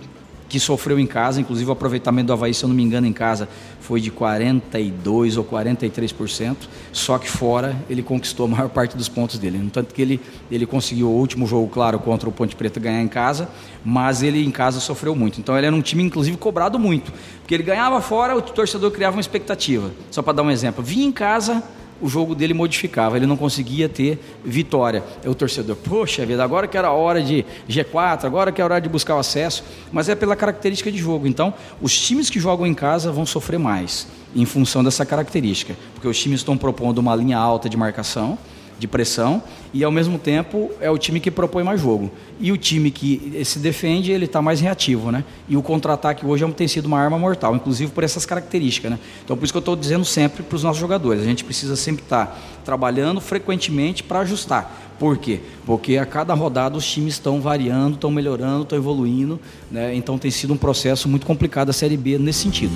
[0.52, 3.14] que sofreu em casa, inclusive o aproveitamento do Havaí, se eu não me engano, em
[3.14, 3.47] casa
[3.80, 6.58] foi de 42% ou 43%,
[6.91, 9.58] só que fora ele conquistou a maior parte dos pontos dele.
[9.58, 10.20] No tanto que ele,
[10.52, 13.47] ele conseguiu o último jogo, claro, contra o Ponte Preta ganhar em casa,
[13.84, 15.39] mas ele em casa sofreu muito.
[15.39, 19.16] Então ele era um time, inclusive, cobrado muito, porque ele ganhava fora, o torcedor criava
[19.16, 19.89] uma expectativa.
[20.12, 21.64] Só para dar um exemplo, vinha em casa
[22.02, 25.04] o jogo dele modificava, ele não conseguia ter vitória.
[25.24, 28.64] É o torcedor, poxa vida, agora que era a hora de G4, agora que é
[28.64, 31.28] a hora de buscar o acesso, mas é pela característica de jogo.
[31.28, 36.08] Então, os times que jogam em casa vão sofrer mais em função dessa característica, porque
[36.08, 38.38] os times estão propondo uma linha alta de marcação
[38.82, 42.12] de pressão e ao mesmo tempo é o time que propõe mais jogo.
[42.40, 45.24] E o time que se defende, ele está mais reativo, né?
[45.48, 49.00] E o contra-ataque hoje é tem sido uma arma mortal, inclusive por essas características, né?
[49.24, 51.76] Então por isso que eu estou dizendo sempre para os nossos jogadores, a gente precisa
[51.76, 54.96] sempre estar tá trabalhando frequentemente para ajustar.
[54.98, 55.40] Por quê?
[55.66, 59.94] Porque a cada rodada os times estão variando, estão melhorando, estão evoluindo, né?
[59.96, 62.74] Então tem sido um processo muito complicado a Série B nesse sentido.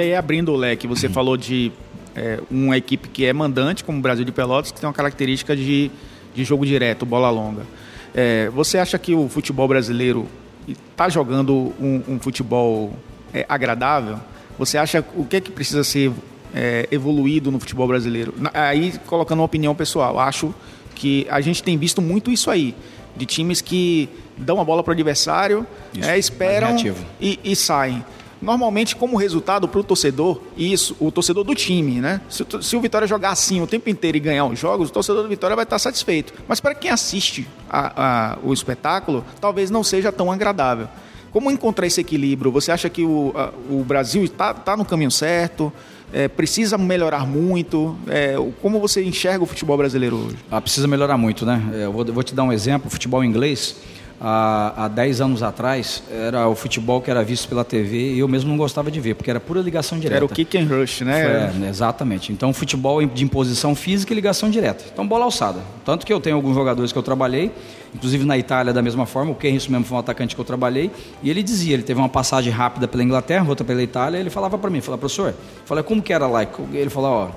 [0.00, 1.12] E aí, abrindo o leque, você uhum.
[1.12, 1.70] falou de
[2.16, 5.54] é, uma equipe que é mandante, como o Brasil de Pelotas, que tem uma característica
[5.54, 5.90] de,
[6.34, 7.66] de jogo direto, bola longa.
[8.14, 10.26] É, você acha que o futebol brasileiro
[10.66, 12.94] está jogando um, um futebol
[13.34, 14.18] é, agradável?
[14.58, 16.10] Você acha o que é que precisa ser
[16.54, 18.32] é, evoluído no futebol brasileiro?
[18.54, 20.54] Aí, colocando uma opinião pessoal, acho
[20.94, 22.74] que a gente tem visto muito isso aí,
[23.14, 26.74] de times que dão a bola para o adversário, isso, é, esperam
[27.20, 28.02] e, e saem
[28.40, 32.20] normalmente como resultado para o torcedor, isso, o torcedor do time, né?
[32.28, 35.22] Se, se, o Vitória jogar assim o tempo inteiro e ganhar os jogos, o torcedor
[35.22, 36.32] do Vitória vai estar satisfeito.
[36.48, 40.88] Mas para quem assiste a, a, o espetáculo, talvez não seja tão agradável.
[41.32, 42.50] Como encontrar esse equilíbrio?
[42.50, 45.72] Você acha que o, a, o Brasil está tá no caminho certo?
[46.12, 47.96] É, precisa melhorar muito?
[48.08, 50.36] É, como você enxerga o futebol brasileiro hoje?
[50.50, 51.62] Ah, precisa melhorar muito, né?
[51.72, 52.88] É, eu vou, vou te dar um exemplo.
[52.88, 53.76] O futebol inglês
[54.20, 58.28] há, há 10 anos atrás, era o futebol que era visto pela TV e eu
[58.28, 60.16] mesmo não gostava de ver, porque era pura ligação direta.
[60.16, 61.50] Era o kick and rush, né?
[61.50, 62.32] Foi, exatamente.
[62.32, 64.84] Então, futebol de imposição física e ligação direta.
[64.92, 65.60] Então, bola alçada.
[65.84, 67.50] Tanto que eu tenho alguns jogadores que eu trabalhei,
[67.94, 70.90] inclusive na Itália da mesma forma, o Kenris mesmo foi um atacante que eu trabalhei,
[71.22, 74.58] e ele dizia, ele teve uma passagem rápida pela Inglaterra, outra pela Itália, ele falava
[74.58, 76.46] para mim, falava, professor, falei, como que era lá?
[76.72, 77.28] Ele falou, ó,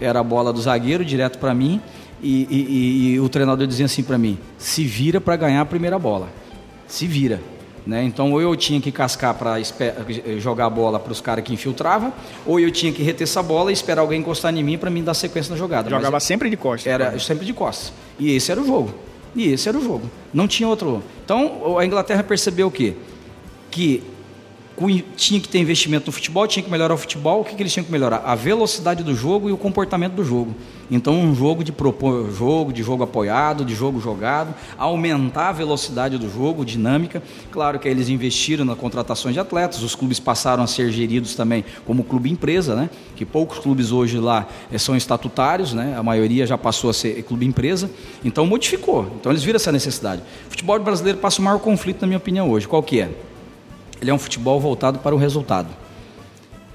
[0.00, 1.80] era a bola do zagueiro direto para mim,
[2.24, 5.98] e, e, e, o treinador dizia assim para mim: se vira para ganhar a primeira
[5.98, 6.28] bola.
[6.88, 7.40] Se vira.
[7.86, 8.02] Né?
[8.02, 9.56] Então, ou eu tinha que cascar para
[10.38, 12.12] jogar a bola para os caras que infiltravam,
[12.46, 15.04] ou eu tinha que reter essa bola e esperar alguém encostar em mim para mim
[15.04, 15.90] dar sequência na jogada.
[15.90, 16.90] Jogava Mas sempre de costas.
[16.90, 17.18] Era cara.
[17.18, 17.92] sempre de costas.
[18.18, 18.94] E esse era o jogo.
[19.36, 20.10] E esse era o jogo.
[20.32, 21.02] Não tinha outro.
[21.24, 22.94] Então, a Inglaterra percebeu o quê?
[23.70, 24.02] Que
[25.16, 27.40] tinha que ter investimento no futebol, tinha que melhorar o futebol.
[27.40, 28.22] O que, que eles tinham que melhorar?
[28.24, 30.54] A velocidade do jogo e o comportamento do jogo.
[30.90, 36.18] Então, um jogo de propor jogo, de jogo apoiado, de jogo jogado, aumentar a velocidade
[36.18, 37.22] do jogo, dinâmica.
[37.50, 41.64] Claro que eles investiram na contratação de atletas, os clubes passaram a ser geridos também
[41.86, 42.90] como clube empresa, né?
[43.16, 45.94] Que poucos clubes hoje lá eh, são estatutários, né?
[45.96, 47.90] A maioria já passou a ser clube empresa.
[48.24, 49.10] Então modificou.
[49.18, 50.22] Então eles viram essa necessidade.
[50.46, 52.68] O futebol brasileiro passa o maior conflito, na minha opinião, hoje.
[52.68, 53.10] Qual que é?
[54.04, 55.68] Ele é um futebol voltado para o resultado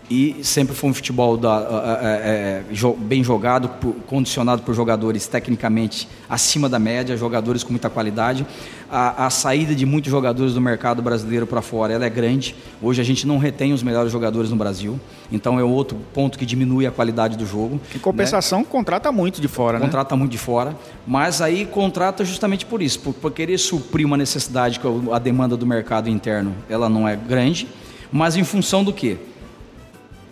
[0.10, 6.10] e sempre foi um futebol da, é, é, bem jogado, por, condicionado por jogadores tecnicamente
[6.28, 8.45] acima da média, jogadores com muita qualidade.
[8.91, 12.55] A, a saída de muitos jogadores do mercado brasileiro para fora ela é grande.
[12.82, 14.99] Hoje a gente não retém os melhores jogadores no Brasil,
[15.32, 17.80] então é outro ponto que diminui a qualidade do jogo.
[17.95, 18.66] Em compensação, né?
[18.68, 19.86] contrata muito de fora, né?
[19.86, 24.18] Contrata muito de fora, mas aí contrata justamente por isso, por, por querer suprir uma
[24.18, 27.68] necessidade que a demanda do mercado interno ela não é grande,
[28.12, 29.18] mas em função do quê?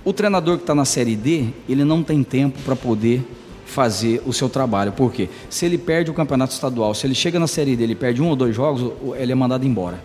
[0.08, 3.22] O treinador que está na Série D, ele não tem tempo para poder
[3.66, 4.94] fazer o seu trabalho.
[4.94, 5.28] Por quê?
[5.50, 8.30] Se ele perde o campeonato estadual, se ele chega na Série D, ele perde um
[8.30, 10.02] ou dois jogos, ele é mandado embora.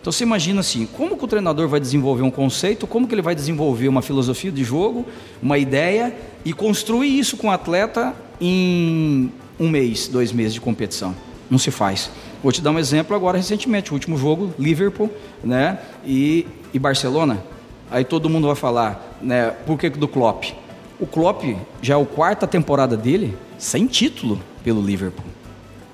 [0.00, 3.22] Então você imagina assim, como que o treinador vai desenvolver um conceito, como que ele
[3.22, 5.06] vai desenvolver uma filosofia de jogo,
[5.40, 6.12] uma ideia
[6.44, 9.30] e construir isso com o atleta em
[9.60, 11.14] um mês, dois meses de competição.
[11.48, 12.10] Não se faz.
[12.42, 15.08] Vou te dar um exemplo agora recentemente, o último jogo, Liverpool
[15.44, 17.53] né, e, e Barcelona.
[17.90, 20.52] Aí todo mundo vai falar, né, por que do Klopp?
[20.98, 21.44] O Klopp
[21.82, 25.26] já é a quarta temporada dele sem título pelo Liverpool.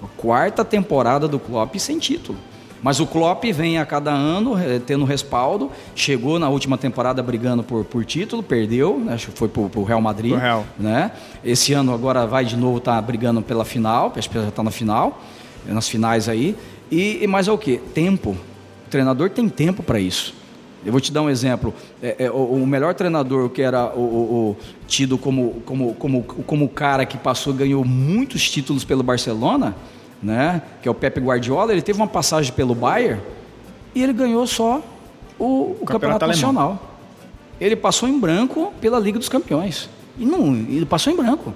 [0.02, 2.38] A quarta temporada do Klopp sem título.
[2.82, 5.70] Mas o Klopp vem a cada ano eh, tendo respaldo.
[5.94, 9.14] Chegou na última temporada brigando por, por título, perdeu, né?
[9.14, 10.34] acho que foi para o Real Madrid.
[10.34, 10.64] Real.
[10.78, 11.10] Né?
[11.44, 14.62] Esse ano agora vai de novo estar tá brigando pela final, acho que já está
[14.62, 15.20] na final,
[15.66, 16.56] nas finais aí.
[16.90, 17.76] E, e mais é o que?
[17.76, 18.30] Tempo.
[18.30, 20.34] O treinador tem tempo para isso.
[20.84, 21.74] Eu vou te dar um exemplo.
[22.02, 24.56] É, é, o, o, melhor treinador que era o, o,
[24.86, 29.76] tido como, como, como, como o cara que passou ganhou muitos títulos pelo Barcelona,
[30.22, 30.62] né?
[30.82, 33.20] que é o Pepe Guardiola, ele teve uma passagem pelo Bayern
[33.94, 34.82] e ele ganhou só
[35.38, 36.96] o, o Campeonato, Campeonato Nacional.
[37.60, 39.88] Ele passou em branco pela Liga dos Campeões.
[40.18, 41.52] E não, ele passou em branco.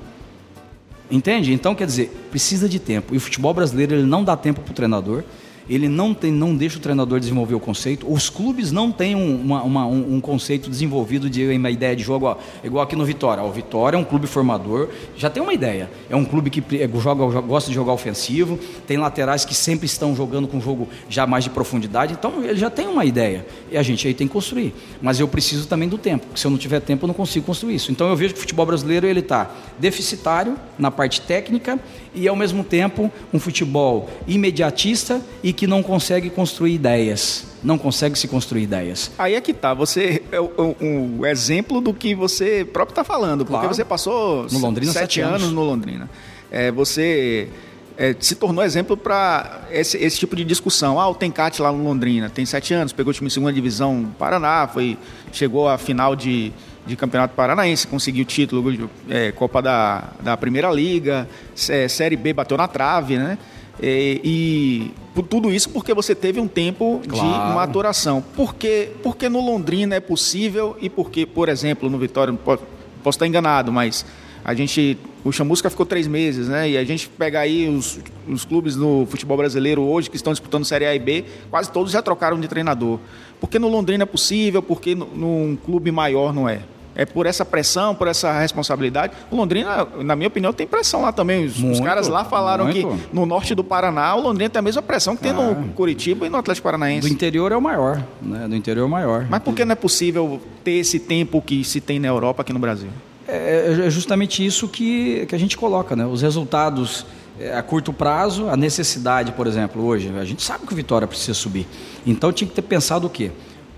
[1.10, 1.52] Entende?
[1.52, 3.14] Então, quer dizer, precisa de tempo.
[3.14, 5.22] E o futebol brasileiro ele não dá tempo para o treinador
[5.68, 8.10] ele não, tem, não deixa o treinador desenvolver o conceito.
[8.10, 12.26] Os clubes não têm uma, uma, um, um, conceito desenvolvido de uma ideia de jogo,
[12.26, 13.42] ó, igual aqui no Vitória.
[13.42, 15.90] O Vitória é um clube formador, já tem uma ideia.
[16.10, 20.14] É um clube que é, joga, gosta de jogar ofensivo, tem laterais que sempre estão
[20.14, 23.46] jogando com jogo já mais de profundidade, então ele já tem uma ideia.
[23.70, 24.74] E a gente aí tem que construir.
[25.00, 27.46] Mas eu preciso também do tempo, porque se eu não tiver tempo eu não consigo
[27.46, 27.90] construir isso.
[27.90, 31.78] Então eu vejo que o futebol brasileiro ele está deficitário na parte técnica
[32.14, 37.46] e ao mesmo tempo um futebol imediatista e que não consegue construir ideias.
[37.62, 39.10] Não consegue se construir ideias.
[39.18, 43.44] Aí é que tá, você é um, um exemplo do que você próprio está falando,
[43.44, 43.74] porque claro.
[43.74, 45.42] você passou no Londrina, sete, sete anos.
[45.42, 46.10] anos no Londrina.
[46.50, 47.48] É, você
[47.96, 51.00] é, se tornou exemplo para esse, esse, tipo de discussão.
[51.00, 54.12] Ah, o Tencate lá no Londrina tem sete anos, pegou o time em segunda divisão
[54.18, 54.98] Paraná, foi,
[55.32, 56.52] chegou à final de,
[56.86, 61.28] de Campeonato Paranaense, conseguiu o título, é, Copa da, da Primeira Liga,
[61.68, 63.38] é, Série B bateu na trave, né?
[63.82, 67.48] E, e por tudo isso porque você teve um tempo claro.
[67.48, 68.22] de maturação.
[68.34, 72.62] Por que, porque no Londrina é possível e porque, por exemplo, no Vitória, posso,
[73.02, 74.04] posso estar enganado, mas
[74.44, 76.68] a gente, o Chamusca ficou três meses, né?
[76.68, 77.98] E a gente pega aí os,
[78.28, 81.90] os clubes no futebol brasileiro hoje que estão disputando Série A e B, quase todos
[81.90, 82.98] já trocaram de treinador.
[83.40, 86.60] Por que no Londrina é possível, porque num clube maior não é?
[86.94, 89.12] É por essa pressão, por essa responsabilidade.
[89.30, 91.44] O Londrina, na minha opinião, tem pressão lá também.
[91.44, 92.88] Os, muito, os caras lá falaram muito.
[92.88, 95.34] que no norte do Paraná, o Londrina tem a mesma pressão que ah.
[95.34, 95.64] tem no ah.
[95.74, 97.08] Curitiba e no Atlético Paranaense.
[97.08, 98.46] Do interior é o maior, né?
[98.48, 99.26] Do interior é o maior.
[99.28, 102.52] Mas por que não é possível ter esse tempo que se tem na Europa aqui
[102.52, 102.88] no Brasil?
[103.26, 106.06] É, é justamente isso que, que a gente coloca, né?
[106.06, 107.06] Os resultados
[107.38, 111.08] é, a curto prazo, a necessidade, por exemplo, hoje, a gente sabe que o Vitória
[111.08, 111.66] precisa subir.
[112.06, 113.30] Então tinha que ter pensado o quê?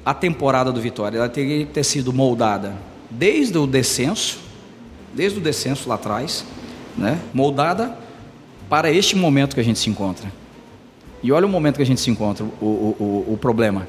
[0.04, 2.74] A temporada do Vitória, ela teria que ter sido moldada
[3.10, 4.38] desde o descenso,
[5.14, 6.44] desde o descenso lá atrás,
[6.96, 7.96] né, moldada
[8.68, 10.30] para este momento que a gente se encontra.
[11.22, 13.88] E olha o momento que a gente se encontra, o, o, o problema,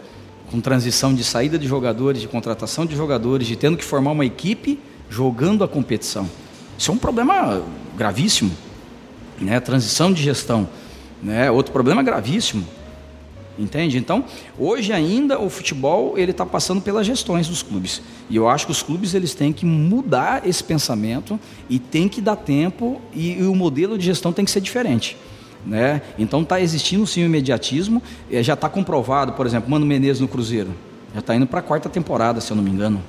[0.49, 4.25] com transição de saída de jogadores, de contratação de jogadores, de tendo que formar uma
[4.25, 6.29] equipe jogando a competição.
[6.77, 7.61] Isso é um problema
[7.97, 8.51] gravíssimo,
[9.39, 9.59] né?
[9.59, 10.67] Transição de gestão,
[11.21, 11.49] né?
[11.51, 12.65] Outro problema gravíssimo.
[13.57, 13.97] Entende?
[13.97, 14.23] Então,
[14.57, 18.01] hoje ainda o futebol ele está passando pelas gestões dos clubes.
[18.29, 22.21] E eu acho que os clubes eles têm que mudar esse pensamento e tem que
[22.21, 25.17] dar tempo e, e o modelo de gestão tem que ser diferente.
[25.65, 26.01] Né?
[26.19, 28.01] Então está existindo sim o imediatismo,
[28.31, 30.69] já está comprovado, por exemplo, Mano Menezes no Cruzeiro.
[31.13, 33.01] Já está indo para a quarta temporada, se eu não me engano.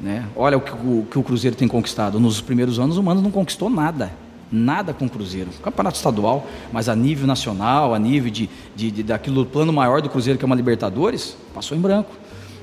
[0.00, 0.24] Né?
[0.36, 2.20] Olha o que, o que o Cruzeiro tem conquistado.
[2.20, 4.12] Nos primeiros anos, o Mano não conquistou nada
[4.50, 5.50] nada com o Cruzeiro.
[5.62, 10.08] Campeonato estadual, mas a nível nacional, a nível de, de, de, daquilo plano maior do
[10.08, 12.10] Cruzeiro, que é uma Libertadores, passou em branco.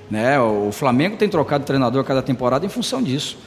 [0.10, 0.40] Né?
[0.40, 3.38] O Flamengo tem trocado treinador cada temporada em função disso.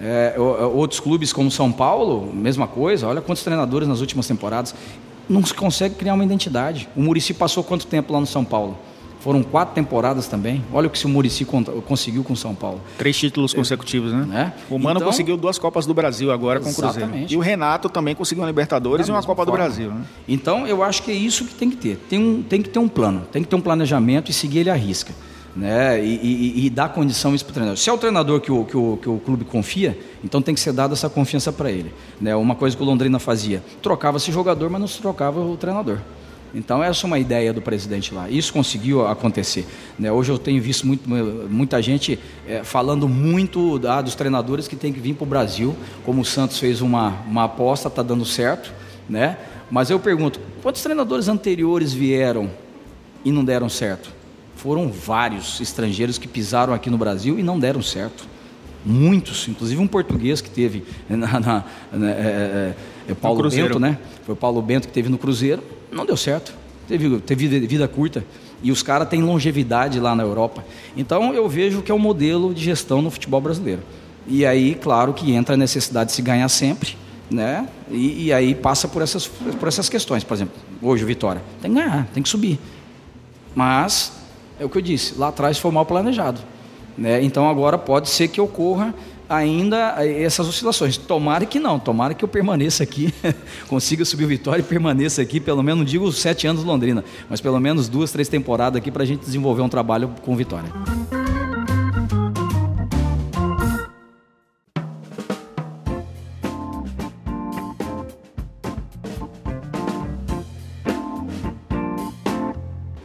[0.00, 0.34] É,
[0.74, 3.06] outros clubes como São Paulo, mesma coisa.
[3.06, 4.74] Olha quantos treinadores nas últimas temporadas.
[5.28, 6.88] Não se consegue criar uma identidade.
[6.96, 8.76] O Murici passou quanto tempo lá no São Paulo?
[9.22, 10.64] Foram quatro temporadas também.
[10.72, 11.46] Olha o que o Murici
[11.86, 12.80] conseguiu com São Paulo.
[12.98, 14.52] Três títulos consecutivos, né?
[14.58, 14.74] É.
[14.74, 17.10] O Mano então, conseguiu duas Copas do Brasil agora com o Cruzeiro.
[17.28, 19.52] E o Renato também conseguiu uma Libertadores e uma Copa forma.
[19.52, 19.90] do Brasil.
[19.90, 20.04] Né?
[20.26, 21.96] Então, eu acho que é isso que tem que ter.
[22.08, 24.70] Tem, um, tem que ter um plano, tem que ter um planejamento e seguir ele
[24.70, 25.14] à risca
[25.54, 26.02] né?
[26.02, 27.78] E, e, e dar condição isso para o treinador.
[27.78, 30.60] Se é o treinador que o, que, o, que o clube confia, então tem que
[30.60, 31.92] ser dada essa confiança para ele.
[32.20, 32.34] Né?
[32.34, 35.98] Uma coisa que o Londrina fazia: trocava-se jogador, mas não se trocava o treinador.
[36.54, 38.28] Então, essa é uma ideia do presidente lá.
[38.28, 39.66] Isso conseguiu acontecer.
[39.98, 40.12] Né?
[40.12, 44.92] Hoje eu tenho visto muito, muita gente é, falando muito ah, dos treinadores que tem
[44.92, 45.74] que vir para o Brasil,
[46.04, 48.72] como o Santos fez uma, uma aposta, está dando certo.
[49.08, 49.38] Né?
[49.70, 52.50] Mas eu pergunto: quantos treinadores anteriores vieram
[53.24, 54.22] e não deram certo?
[54.62, 58.24] foram vários estrangeiros que pisaram aqui no Brasil e não deram certo.
[58.86, 62.74] Muitos, inclusive um português que teve na, na, na é,
[63.08, 63.98] é, é Paulo Bento, né?
[64.24, 65.60] Foi o Paulo Bento que teve no Cruzeiro,
[65.92, 66.54] não deu certo.
[66.88, 68.24] Teve, teve vida, curta.
[68.62, 70.64] E os caras têm longevidade lá na Europa.
[70.96, 73.82] Então eu vejo que é o um modelo de gestão no futebol brasileiro.
[74.26, 76.96] E aí, claro que entra a necessidade de se ganhar sempre,
[77.30, 77.68] né?
[77.90, 80.22] E, e, aí passa por essas, por essas questões.
[80.22, 82.58] Por exemplo, hoje o Vitória tem que ganhar, tem que subir.
[83.54, 84.12] Mas
[84.60, 86.40] é o que eu disse, lá atrás foi mal planejado.
[86.96, 87.22] Né?
[87.22, 88.94] Então agora pode ser que ocorra
[89.32, 90.96] ainda essas oscilações.
[90.96, 93.12] Tomara que não, tomara que eu permaneça aqui,
[93.68, 97.40] consiga subir o Vitória e permaneça aqui, pelo menos, não digo sete anos Londrina, mas
[97.40, 100.70] pelo menos duas, três temporadas aqui para a gente desenvolver um trabalho com Vitória.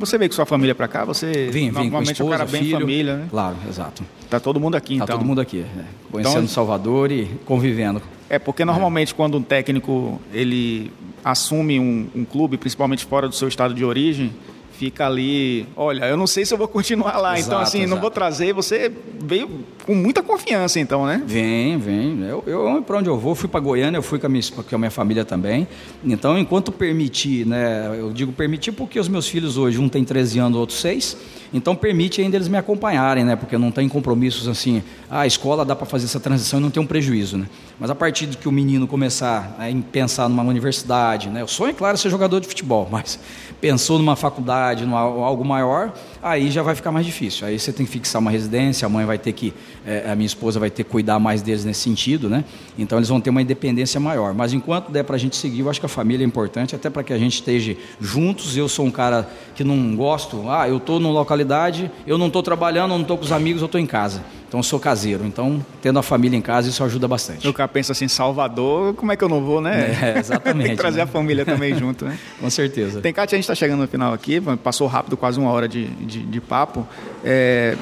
[0.08, 1.04] Você veio com sua família para cá?
[1.06, 3.28] Você vim, vim normalmente esposa, é um cara bem filho, família, né?
[3.30, 4.04] Claro, exato.
[4.30, 5.08] Tá todo mundo aqui, tá então.
[5.08, 5.84] Tá todo mundo aqui, é.
[6.12, 8.02] conhecendo então, Salvador e convivendo.
[8.30, 9.16] É porque normalmente é.
[9.16, 10.92] quando um técnico ele
[11.24, 14.32] assume um, um clube, principalmente fora do seu estado de origem,
[14.78, 17.78] fica ali, olha, eu não sei se eu vou continuar lá, então, exato, então assim,
[17.80, 17.94] exato.
[17.94, 18.92] não vou trazer, você
[19.22, 21.24] veio com muita confiança então, né?
[21.26, 24.30] Vem, vem, eu, eu para onde eu vou, fui para Goiânia, eu fui com a,
[24.30, 25.66] minha, com a minha família também,
[26.04, 30.40] então enquanto permitir, né, eu digo permitir porque os meus filhos hoje, um tem 13
[30.40, 31.16] anos, outro 6,
[31.54, 35.64] então permite ainda eles me acompanharem, né, porque não tem compromissos assim, ah, a escola
[35.64, 37.48] dá para fazer essa transição e não tem um prejuízo, né,
[37.80, 41.70] mas a partir de que o menino começar a pensar numa universidade, né, o sonho
[41.70, 43.18] é claro ser jogador de futebol, mas
[43.62, 45.94] pensou numa faculdade, numa, algo maior,
[46.30, 47.48] aí já vai ficar mais difícil.
[47.48, 49.54] Aí você tem que fixar uma residência, a mãe vai ter que,
[49.86, 52.44] é, a minha esposa vai ter que cuidar mais deles nesse sentido, né?
[52.78, 54.34] Então eles vão ter uma independência maior.
[54.34, 56.90] Mas enquanto der para a gente seguir, eu acho que a família é importante, até
[56.90, 58.56] para que a gente esteja juntos.
[58.56, 62.44] Eu sou um cara que não gosto, ah, eu estou numa localidade, eu não estou
[62.44, 64.22] trabalhando, não estou com os amigos, eu estou em casa.
[64.48, 65.26] Então eu sou caseiro.
[65.26, 67.48] Então, tendo a família em casa, isso ajuda bastante.
[67.48, 69.98] O cara pensa assim, Salvador, como é que eu não vou, né?
[70.02, 70.68] É, exatamente.
[70.68, 71.04] Tem que trazer né?
[71.04, 72.18] a família também junto, né?
[72.40, 73.02] Com certeza.
[73.02, 75.88] Tem Kátia, a gente está chegando no final aqui, passou rápido, quase uma hora de,
[75.88, 76.88] de, de papo.
[77.24, 77.76] É,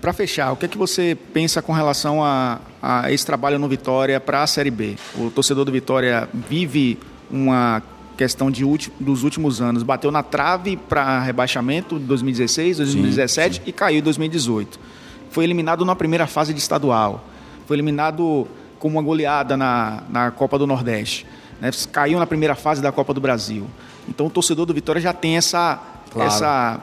[0.00, 3.68] para fechar, o que é que você pensa com relação a, a esse trabalho no
[3.68, 4.96] Vitória para a Série B?
[5.16, 6.98] O torcedor do Vitória vive
[7.30, 7.82] uma
[8.16, 8.64] questão de
[9.00, 9.82] dos últimos anos.
[9.82, 13.68] Bateu na trave para rebaixamento de 2016, 2017 sim, sim.
[13.68, 15.01] e caiu em 2018
[15.32, 17.24] foi eliminado na primeira fase de estadual,
[17.66, 18.46] foi eliminado
[18.78, 21.26] com uma goleada na, na Copa do Nordeste,
[21.60, 21.70] né?
[21.90, 23.66] caiu na primeira fase da Copa do Brasil.
[24.08, 25.80] Então o torcedor do Vitória já tem essa,
[26.10, 26.28] claro.
[26.28, 26.80] essa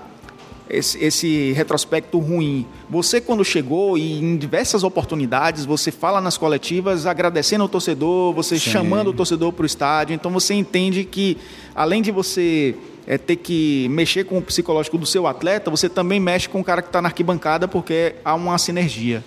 [0.70, 2.66] esse, esse, retrospecto ruim.
[2.90, 8.60] Você, quando chegou e em diversas oportunidades, você fala nas coletivas agradecendo o torcedor, você
[8.60, 8.70] Sim.
[8.70, 10.14] chamando o torcedor para o estádio.
[10.14, 11.38] Então você entende que,
[11.76, 12.76] além de você
[13.10, 16.64] é, ter que mexer com o psicológico do seu atleta, você também mexe com o
[16.64, 19.24] cara que está na arquibancada, porque há uma sinergia.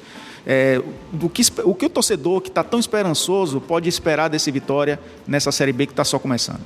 [0.47, 0.81] É,
[1.13, 5.51] do que, o que o torcedor que está tão esperançoso pode esperar desse Vitória nessa
[5.51, 6.61] Série B que está só começando?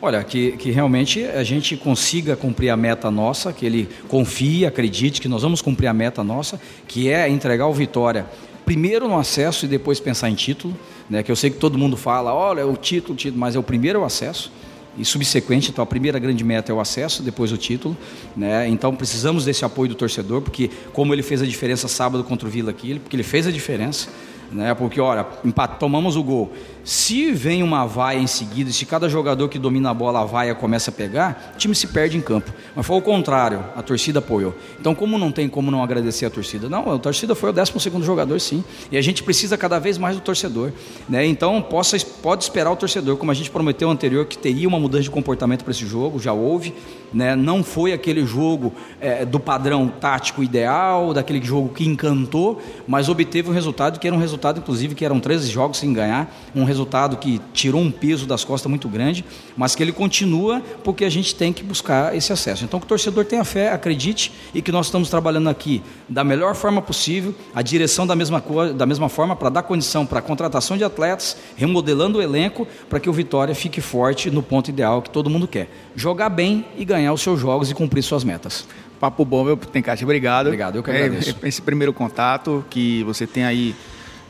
[0.00, 5.20] Olha, que, que realmente a gente consiga cumprir a meta nossa, que ele confie, acredite
[5.20, 6.58] que nós vamos cumprir a meta nossa,
[6.88, 8.24] que é entregar o Vitória
[8.64, 10.74] primeiro no acesso e depois pensar em título,
[11.10, 11.22] né?
[11.22, 13.62] Que eu sei que todo mundo fala, olha, o título, o título, mas é o
[13.62, 14.50] primeiro o acesso
[14.96, 17.96] e subsequente, então a primeira grande meta é o acesso, depois o título,
[18.36, 18.68] né?
[18.68, 22.50] Então precisamos desse apoio do torcedor, porque como ele fez a diferença sábado contra o
[22.50, 24.08] Vila aqui, porque ele fez a diferença,
[24.52, 24.74] né?
[24.74, 26.52] Porque, olha, empate, tomamos o gol.
[26.84, 30.54] Se vem uma vaia em seguida, se cada jogador que domina a bola, a vaia
[30.54, 32.52] começa a pegar, o time se perde em campo.
[32.76, 34.54] Mas foi o contrário, a torcida apoiou.
[34.78, 36.68] Então, como não tem como não agradecer a torcida?
[36.68, 37.72] Não, a torcida foi o 12
[38.02, 38.62] jogador, sim.
[38.92, 40.72] E a gente precisa cada vez mais do torcedor.
[41.08, 41.24] Né?
[41.26, 45.04] Então, possa, pode esperar o torcedor, como a gente prometeu anterior, que teria uma mudança
[45.04, 46.74] de comportamento para esse jogo, já houve.
[47.14, 47.34] Né?
[47.34, 53.48] Não foi aquele jogo é, do padrão tático ideal, daquele jogo que encantou, mas obteve
[53.48, 57.16] um resultado que era um resultado, inclusive, que eram 13 jogos sem ganhar, um resultado
[57.16, 59.24] que tirou um peso das costas muito grande,
[59.56, 62.64] mas que ele continua porque a gente tem que buscar esse acesso.
[62.64, 66.54] Então, que o torcedor tenha fé, acredite e que nós estamos trabalhando aqui da melhor
[66.54, 68.42] forma possível, a direção da mesma,
[68.74, 73.00] da mesma forma para dar condição para a contratação de atletas, remodelando o elenco para
[73.00, 75.68] que o Vitória fique forte no ponto ideal que todo mundo quer.
[75.96, 78.66] Jogar bem e ganhar os seus jogos e cumprir suas metas.
[79.00, 80.04] Papo bom, meu Tencate.
[80.04, 80.46] Obrigado.
[80.46, 81.36] Obrigado, eu que agradeço.
[81.42, 83.74] É, esse primeiro contato que você tem aí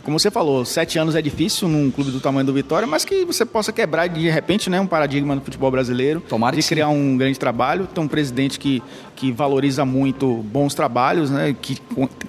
[0.04, 3.24] como você falou, sete anos é difícil num clube do tamanho do Vitória, mas que
[3.24, 6.20] você possa quebrar de repente né, um paradigma no futebol brasileiro.
[6.20, 6.94] Tomara de criar sim.
[6.94, 7.86] um grande trabalho.
[7.86, 8.82] Tem um presidente que,
[9.16, 11.78] que valoriza muito bons trabalhos, né, que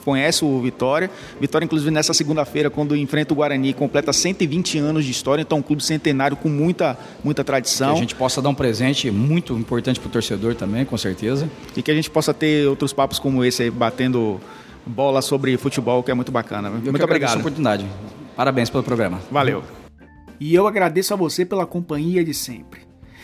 [0.05, 1.11] conhece o Vitória.
[1.39, 5.59] Vitória, inclusive, nessa segunda-feira, quando enfrenta o Guarani, completa 120 anos de história, então é
[5.59, 7.91] um clube centenário com muita, muita tradição.
[7.91, 11.49] Que a gente possa dar um presente muito importante para o torcedor também, com certeza.
[11.75, 14.39] E que a gente possa ter outros papos como esse aí, batendo
[14.85, 16.69] bola sobre futebol, que é muito bacana.
[16.69, 17.39] Eu muito obrigado.
[17.39, 17.85] oportunidade.
[18.35, 19.19] Parabéns pelo programa.
[19.31, 19.63] Valeu.
[20.39, 22.81] E eu agradeço a você pela companhia de sempre.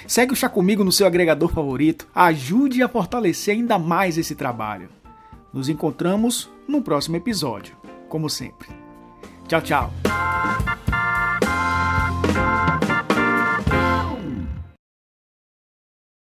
[0.07, 2.07] Segue o Chá Comigo no seu agregador favorito.
[2.15, 4.89] Ajude a fortalecer ainda mais esse trabalho.
[5.53, 7.75] Nos encontramos no próximo episódio,
[8.07, 8.69] como sempre.
[9.47, 10.90] Tchau, tchau.